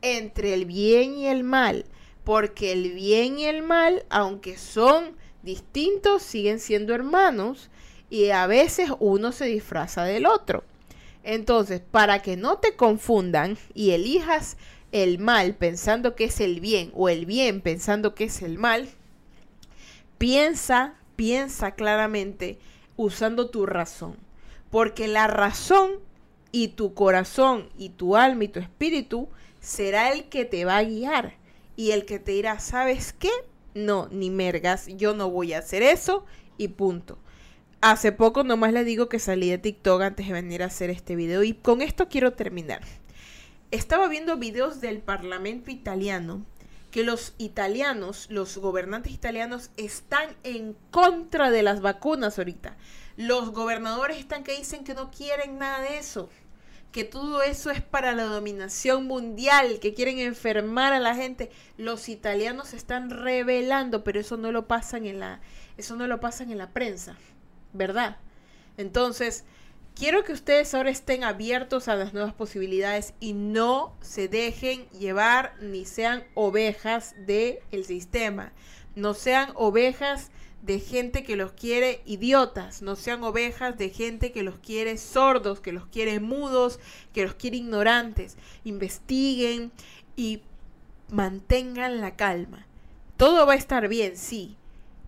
entre 0.00 0.54
el 0.54 0.64
bien 0.64 1.14
y 1.16 1.26
el 1.26 1.42
mal, 1.42 1.84
porque 2.24 2.72
el 2.72 2.92
bien 2.92 3.38
y 3.40 3.46
el 3.46 3.62
mal, 3.62 4.06
aunque 4.10 4.56
son 4.56 5.16
distintos, 5.42 6.22
siguen 6.22 6.60
siendo 6.60 6.94
hermanos 6.94 7.68
y 8.10 8.30
a 8.30 8.46
veces 8.46 8.90
uno 9.00 9.32
se 9.32 9.46
disfraza 9.46 10.04
del 10.04 10.26
otro. 10.26 10.64
Entonces, 11.24 11.80
para 11.80 12.20
que 12.20 12.36
no 12.36 12.58
te 12.58 12.74
confundan 12.74 13.56
y 13.74 13.90
elijas 13.90 14.56
el 14.90 15.18
mal 15.18 15.54
pensando 15.54 16.14
que 16.14 16.24
es 16.24 16.40
el 16.40 16.60
bien 16.60 16.90
o 16.94 17.08
el 17.08 17.26
bien 17.26 17.60
pensando 17.60 18.14
que 18.14 18.24
es 18.24 18.42
el 18.42 18.58
mal, 18.58 18.88
piensa, 20.18 20.94
piensa 21.16 21.72
claramente 21.74 22.58
usando 22.96 23.50
tu 23.50 23.66
razón. 23.66 24.16
Porque 24.70 25.08
la 25.08 25.26
razón 25.26 25.92
y 26.50 26.68
tu 26.68 26.94
corazón 26.94 27.68
y 27.78 27.90
tu 27.90 28.16
alma 28.16 28.44
y 28.44 28.48
tu 28.48 28.60
espíritu 28.60 29.28
será 29.60 30.12
el 30.12 30.28
que 30.28 30.44
te 30.44 30.64
va 30.64 30.78
a 30.78 30.84
guiar 30.84 31.34
y 31.76 31.92
el 31.92 32.04
que 32.04 32.18
te 32.18 32.32
dirá, 32.32 32.60
¿sabes 32.60 33.12
qué? 33.12 33.30
No, 33.74 34.08
ni 34.10 34.28
mergas, 34.30 34.88
yo 34.88 35.14
no 35.14 35.30
voy 35.30 35.54
a 35.54 35.58
hacer 35.58 35.82
eso 35.82 36.24
y 36.58 36.68
punto. 36.68 37.18
Hace 37.84 38.12
poco 38.12 38.44
nomás 38.44 38.72
le 38.72 38.84
digo 38.84 39.08
que 39.08 39.18
salí 39.18 39.50
de 39.50 39.58
TikTok 39.58 40.02
antes 40.02 40.28
de 40.28 40.32
venir 40.32 40.62
a 40.62 40.66
hacer 40.66 40.88
este 40.88 41.16
video 41.16 41.42
y 41.42 41.52
con 41.52 41.82
esto 41.82 42.08
quiero 42.08 42.32
terminar. 42.32 42.80
Estaba 43.72 44.06
viendo 44.06 44.36
videos 44.36 44.80
del 44.80 45.00
Parlamento 45.00 45.68
italiano 45.68 46.46
que 46.92 47.02
los 47.02 47.34
italianos, 47.38 48.28
los 48.30 48.56
gobernantes 48.56 49.12
italianos 49.12 49.72
están 49.76 50.28
en 50.44 50.76
contra 50.92 51.50
de 51.50 51.64
las 51.64 51.80
vacunas 51.80 52.38
ahorita. 52.38 52.76
Los 53.16 53.50
gobernadores 53.50 54.16
están 54.16 54.44
que 54.44 54.56
dicen 54.56 54.84
que 54.84 54.94
no 54.94 55.10
quieren 55.10 55.58
nada 55.58 55.80
de 55.80 55.98
eso 55.98 56.30
que 56.92 57.04
todo 57.04 57.42
eso 57.42 57.70
es 57.70 57.80
para 57.80 58.12
la 58.12 58.24
dominación 58.24 59.06
mundial, 59.06 59.80
que 59.80 59.94
quieren 59.94 60.18
enfermar 60.18 60.92
a 60.92 61.00
la 61.00 61.14
gente. 61.14 61.50
Los 61.78 62.10
italianos 62.10 62.68
se 62.68 62.76
están 62.76 63.08
revelando, 63.08 64.04
pero 64.04 64.20
eso 64.20 64.36
no 64.36 64.52
lo 64.52 64.68
pasan 64.68 65.06
en 65.06 65.18
la 65.18 65.40
eso 65.78 65.96
no 65.96 66.06
lo 66.06 66.20
pasan 66.20 66.50
en 66.50 66.58
la 66.58 66.70
prensa, 66.70 67.16
¿verdad? 67.72 68.16
Entonces, 68.76 69.44
quiero 69.94 70.24
que 70.24 70.32
ustedes 70.32 70.74
ahora 70.74 70.90
estén 70.90 71.24
abiertos 71.24 71.88
a 71.88 71.96
las 71.96 72.12
nuevas 72.12 72.34
posibilidades 72.34 73.14
y 73.20 73.32
no 73.32 73.94
se 74.00 74.28
dejen 74.28 74.88
llevar 74.90 75.54
ni 75.60 75.84
sean 75.84 76.24
ovejas 76.34 77.14
del 77.26 77.58
el 77.70 77.84
sistema. 77.84 78.52
No 78.94 79.14
sean 79.14 79.52
ovejas 79.54 80.30
de 80.62 80.78
gente 80.78 81.24
que 81.24 81.34
los 81.34 81.52
quiere 81.52 82.02
idiotas, 82.06 82.82
no 82.82 82.94
sean 82.94 83.24
ovejas 83.24 83.76
de 83.76 83.90
gente 83.90 84.30
que 84.30 84.44
los 84.44 84.58
quiere 84.58 84.96
sordos, 84.96 85.60
que 85.60 85.72
los 85.72 85.86
quiere 85.86 86.20
mudos, 86.20 86.78
que 87.12 87.24
los 87.24 87.34
quiere 87.34 87.56
ignorantes. 87.56 88.36
Investiguen 88.64 89.72
y 90.14 90.42
mantengan 91.10 92.00
la 92.00 92.16
calma. 92.16 92.66
Todo 93.16 93.44
va 93.44 93.54
a 93.54 93.56
estar 93.56 93.88
bien, 93.88 94.16
sí, 94.16 94.56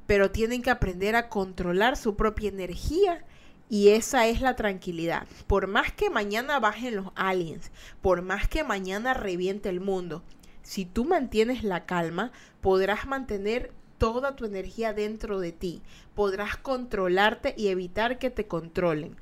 pero 0.06 0.30
tienen 0.30 0.62
que 0.62 0.70
aprender 0.70 1.16
a 1.16 1.28
controlar 1.28 1.96
su 1.96 2.16
propia 2.16 2.48
energía 2.48 3.24
y 3.68 3.88
esa 3.90 4.26
es 4.26 4.40
la 4.40 4.56
tranquilidad. 4.56 5.26
Por 5.46 5.66
más 5.66 5.92
que 5.92 6.10
mañana 6.10 6.60
bajen 6.60 6.96
los 6.96 7.06
aliens, 7.14 7.70
por 8.02 8.22
más 8.22 8.48
que 8.48 8.62
mañana 8.64 9.14
reviente 9.14 9.68
el 9.68 9.80
mundo, 9.80 10.22
si 10.62 10.84
tú 10.84 11.04
mantienes 11.04 11.62
la 11.64 11.86
calma, 11.86 12.32
podrás 12.60 13.06
mantener 13.06 13.72
toda 13.98 14.36
tu 14.36 14.44
energía 14.44 14.92
dentro 14.92 15.40
de 15.40 15.52
ti. 15.52 15.82
Podrás 16.14 16.56
controlarte 16.56 17.54
y 17.56 17.68
evitar 17.68 18.18
que 18.18 18.30
te 18.30 18.46
controlen. 18.46 19.16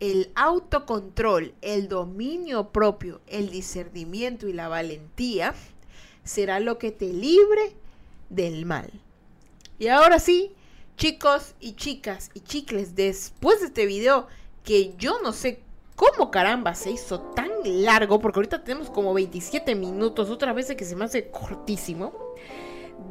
El 0.00 0.30
autocontrol, 0.34 1.54
el 1.62 1.88
dominio 1.88 2.68
propio, 2.70 3.20
el 3.26 3.50
discernimiento 3.50 4.46
y 4.48 4.52
la 4.52 4.68
valentía 4.68 5.54
será 6.24 6.60
lo 6.60 6.78
que 6.78 6.92
te 6.92 7.12
libre 7.12 7.74
del 8.28 8.66
mal. 8.66 8.90
Y 9.78 9.88
ahora 9.88 10.18
sí, 10.18 10.54
chicos 10.96 11.54
y 11.60 11.74
chicas 11.74 12.30
y 12.34 12.40
chicles, 12.40 12.94
después 12.94 13.60
de 13.60 13.66
este 13.66 13.86
video 13.86 14.26
que 14.64 14.94
yo 14.96 15.20
no 15.22 15.32
sé 15.32 15.60
cómo 15.94 16.30
caramba 16.30 16.74
se 16.74 16.90
hizo 16.90 17.20
tan 17.20 17.50
largo, 17.64 18.18
porque 18.20 18.38
ahorita 18.38 18.64
tenemos 18.64 18.90
como 18.90 19.12
27 19.14 19.74
minutos, 19.74 20.30
otras 20.30 20.54
veces 20.54 20.76
que 20.76 20.84
se 20.84 20.96
me 20.96 21.04
hace 21.04 21.30
cortísimo 21.30 22.12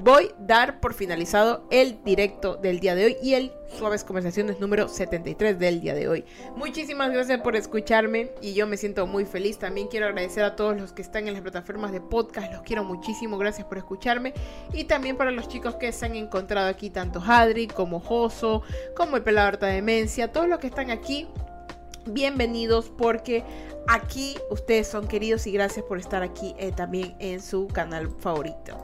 voy 0.03 0.25
a 0.25 0.43
dar 0.45 0.79
por 0.79 0.93
finalizado 0.93 1.65
el 1.71 2.03
directo 2.03 2.55
del 2.55 2.79
día 2.79 2.95
de 2.95 3.05
hoy 3.05 3.17
y 3.21 3.33
el 3.33 3.51
Suaves 3.77 4.03
Conversaciones 4.03 4.59
número 4.59 4.87
73 4.87 5.59
del 5.59 5.81
día 5.81 5.93
de 5.93 6.07
hoy. 6.07 6.25
Muchísimas 6.55 7.11
gracias 7.11 7.41
por 7.41 7.55
escucharme 7.55 8.31
y 8.41 8.53
yo 8.53 8.67
me 8.67 8.77
siento 8.77 9.07
muy 9.07 9.25
feliz. 9.25 9.57
También 9.57 9.87
quiero 9.87 10.07
agradecer 10.07 10.43
a 10.43 10.55
todos 10.55 10.79
los 10.79 10.93
que 10.93 11.01
están 11.01 11.27
en 11.27 11.33
las 11.33 11.41
plataformas 11.41 11.91
de 11.91 12.01
podcast. 12.01 12.51
Los 12.51 12.61
quiero 12.61 12.83
muchísimo. 12.83 13.37
Gracias 13.37 13.67
por 13.67 13.77
escucharme. 13.77 14.33
Y 14.73 14.85
también 14.85 15.17
para 15.17 15.31
los 15.31 15.47
chicos 15.47 15.75
que 15.75 15.91
se 15.91 16.05
han 16.05 16.15
encontrado 16.15 16.67
aquí, 16.67 16.89
tanto 16.89 17.21
Hadri 17.25 17.67
como 17.67 17.99
Joso, 17.99 18.61
como 18.95 19.17
el 19.17 19.23
Pelado 19.23 19.49
Harta 19.49 19.67
Demencia, 19.67 20.31
todos 20.31 20.47
los 20.47 20.59
que 20.59 20.67
están 20.67 20.91
aquí. 20.91 21.27
Bienvenidos 22.07 22.91
porque 22.95 23.43
aquí 23.87 24.37
ustedes 24.51 24.87
son 24.87 25.07
queridos 25.07 25.47
y 25.47 25.51
gracias 25.51 25.83
por 25.85 25.97
estar 25.97 26.21
aquí 26.21 26.55
eh, 26.59 26.71
también 26.71 27.15
en 27.19 27.41
su 27.41 27.67
canal 27.67 28.09
favorito. 28.19 28.77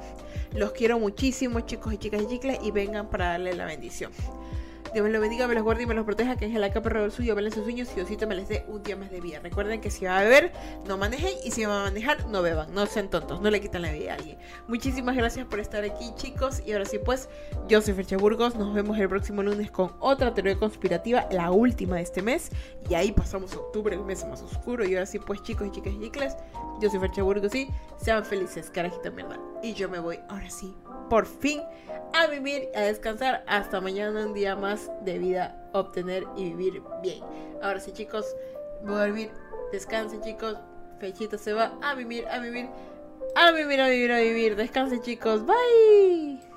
Los 0.53 0.73
quiero 0.73 0.99
muchísimo, 0.99 1.61
chicos 1.61 1.93
y 1.93 1.97
chicas 1.97 2.23
y 2.23 2.27
chicles, 2.27 2.59
y 2.61 2.71
vengan 2.71 3.09
para 3.09 3.29
darle 3.29 3.55
la 3.55 3.65
bendición. 3.65 4.11
Dios 4.93 5.05
me 5.05 5.09
lo 5.09 5.21
bendiga, 5.21 5.47
me 5.47 5.55
los 5.55 5.63
guarde 5.63 5.83
y 5.83 5.85
me 5.85 5.93
los 5.93 6.03
proteja, 6.03 6.35
que 6.35 6.45
es 6.45 6.53
el 6.53 6.71
capa 6.71 6.89
del 6.89 7.11
suyo, 7.11 7.33
velen 7.33 7.51
sus 7.51 7.63
sueños 7.63 7.89
y 7.91 7.95
Diosito 7.95 8.27
me 8.27 8.35
les 8.35 8.49
dé 8.49 8.65
un 8.67 8.83
día 8.83 8.97
más 8.97 9.09
de 9.09 9.21
vida. 9.21 9.39
Recuerden 9.41 9.79
que 9.79 9.89
si 9.89 10.03
va 10.05 10.19
a 10.19 10.23
beber, 10.23 10.51
no 10.85 10.97
manejen 10.97 11.33
y 11.45 11.51
si 11.51 11.63
va 11.63 11.81
a 11.81 11.83
manejar, 11.85 12.27
no 12.27 12.41
beban, 12.41 12.73
no 12.73 12.85
sean 12.85 13.09
tontos, 13.09 13.41
no 13.41 13.49
le 13.49 13.61
quitan 13.61 13.83
la 13.83 13.91
vida 13.91 14.11
a 14.11 14.15
alguien. 14.15 14.37
Muchísimas 14.67 15.15
gracias 15.15 15.45
por 15.47 15.61
estar 15.61 15.85
aquí, 15.85 16.11
chicos. 16.15 16.61
Y 16.65 16.73
ahora 16.73 16.85
sí, 16.85 16.99
pues, 16.99 17.29
yo 17.69 17.81
soy 17.81 17.93
Fercha 17.93 18.17
Burgos. 18.17 18.55
Nos 18.55 18.73
vemos 18.73 18.97
el 18.97 19.07
próximo 19.07 19.43
lunes 19.43 19.71
con 19.71 19.93
otra 19.99 20.33
teoría 20.33 20.57
conspirativa, 20.57 21.27
la 21.31 21.51
última 21.51 21.95
de 21.95 22.01
este 22.01 22.21
mes. 22.21 22.49
Y 22.89 22.95
ahí 22.95 23.13
pasamos 23.13 23.55
octubre, 23.55 23.95
el 23.95 24.03
mes 24.03 24.25
más 24.27 24.41
oscuro. 24.41 24.85
Y 24.85 24.95
ahora 24.95 25.05
sí, 25.05 25.19
pues, 25.19 25.41
chicos 25.43 25.67
y 25.67 25.71
chicas 25.71 25.93
y 25.93 26.01
chicles, 26.01 26.35
yo 26.81 26.89
soy 26.89 26.99
Fercha 26.99 27.23
Burgos 27.23 27.55
y 27.55 27.69
sean 27.97 28.25
felices, 28.25 28.69
carajita 28.69 29.09
mierda. 29.09 29.39
Y 29.63 29.73
yo 29.73 29.87
me 29.87 29.99
voy, 29.99 30.19
ahora 30.27 30.49
sí, 30.49 30.75
por 31.11 31.25
fin 31.25 31.61
a 32.13 32.27
vivir, 32.27 32.69
a 32.73 32.83
descansar. 32.83 33.43
Hasta 33.45 33.81
mañana, 33.81 34.25
un 34.25 34.33
día 34.33 34.55
más 34.55 34.89
de 35.03 35.19
vida, 35.19 35.61
obtener 35.73 36.23
y 36.37 36.53
vivir 36.53 36.81
bien. 37.03 37.19
Ahora 37.61 37.81
sí, 37.81 37.91
chicos, 37.91 38.25
voy 38.81 38.95
a 38.95 38.99
dormir. 39.07 39.31
Descansen, 39.73 40.21
chicos. 40.21 40.57
Fechita 40.99 41.37
se 41.37 41.51
va 41.51 41.73
a 41.81 41.95
vivir, 41.95 42.25
a 42.29 42.39
vivir, 42.39 42.69
a 43.35 43.51
vivir, 43.51 43.81
a 43.81 43.89
vivir, 43.89 44.11
a 44.13 44.19
vivir. 44.19 44.55
Descansen, 44.55 45.01
chicos. 45.01 45.45
Bye. 45.45 46.50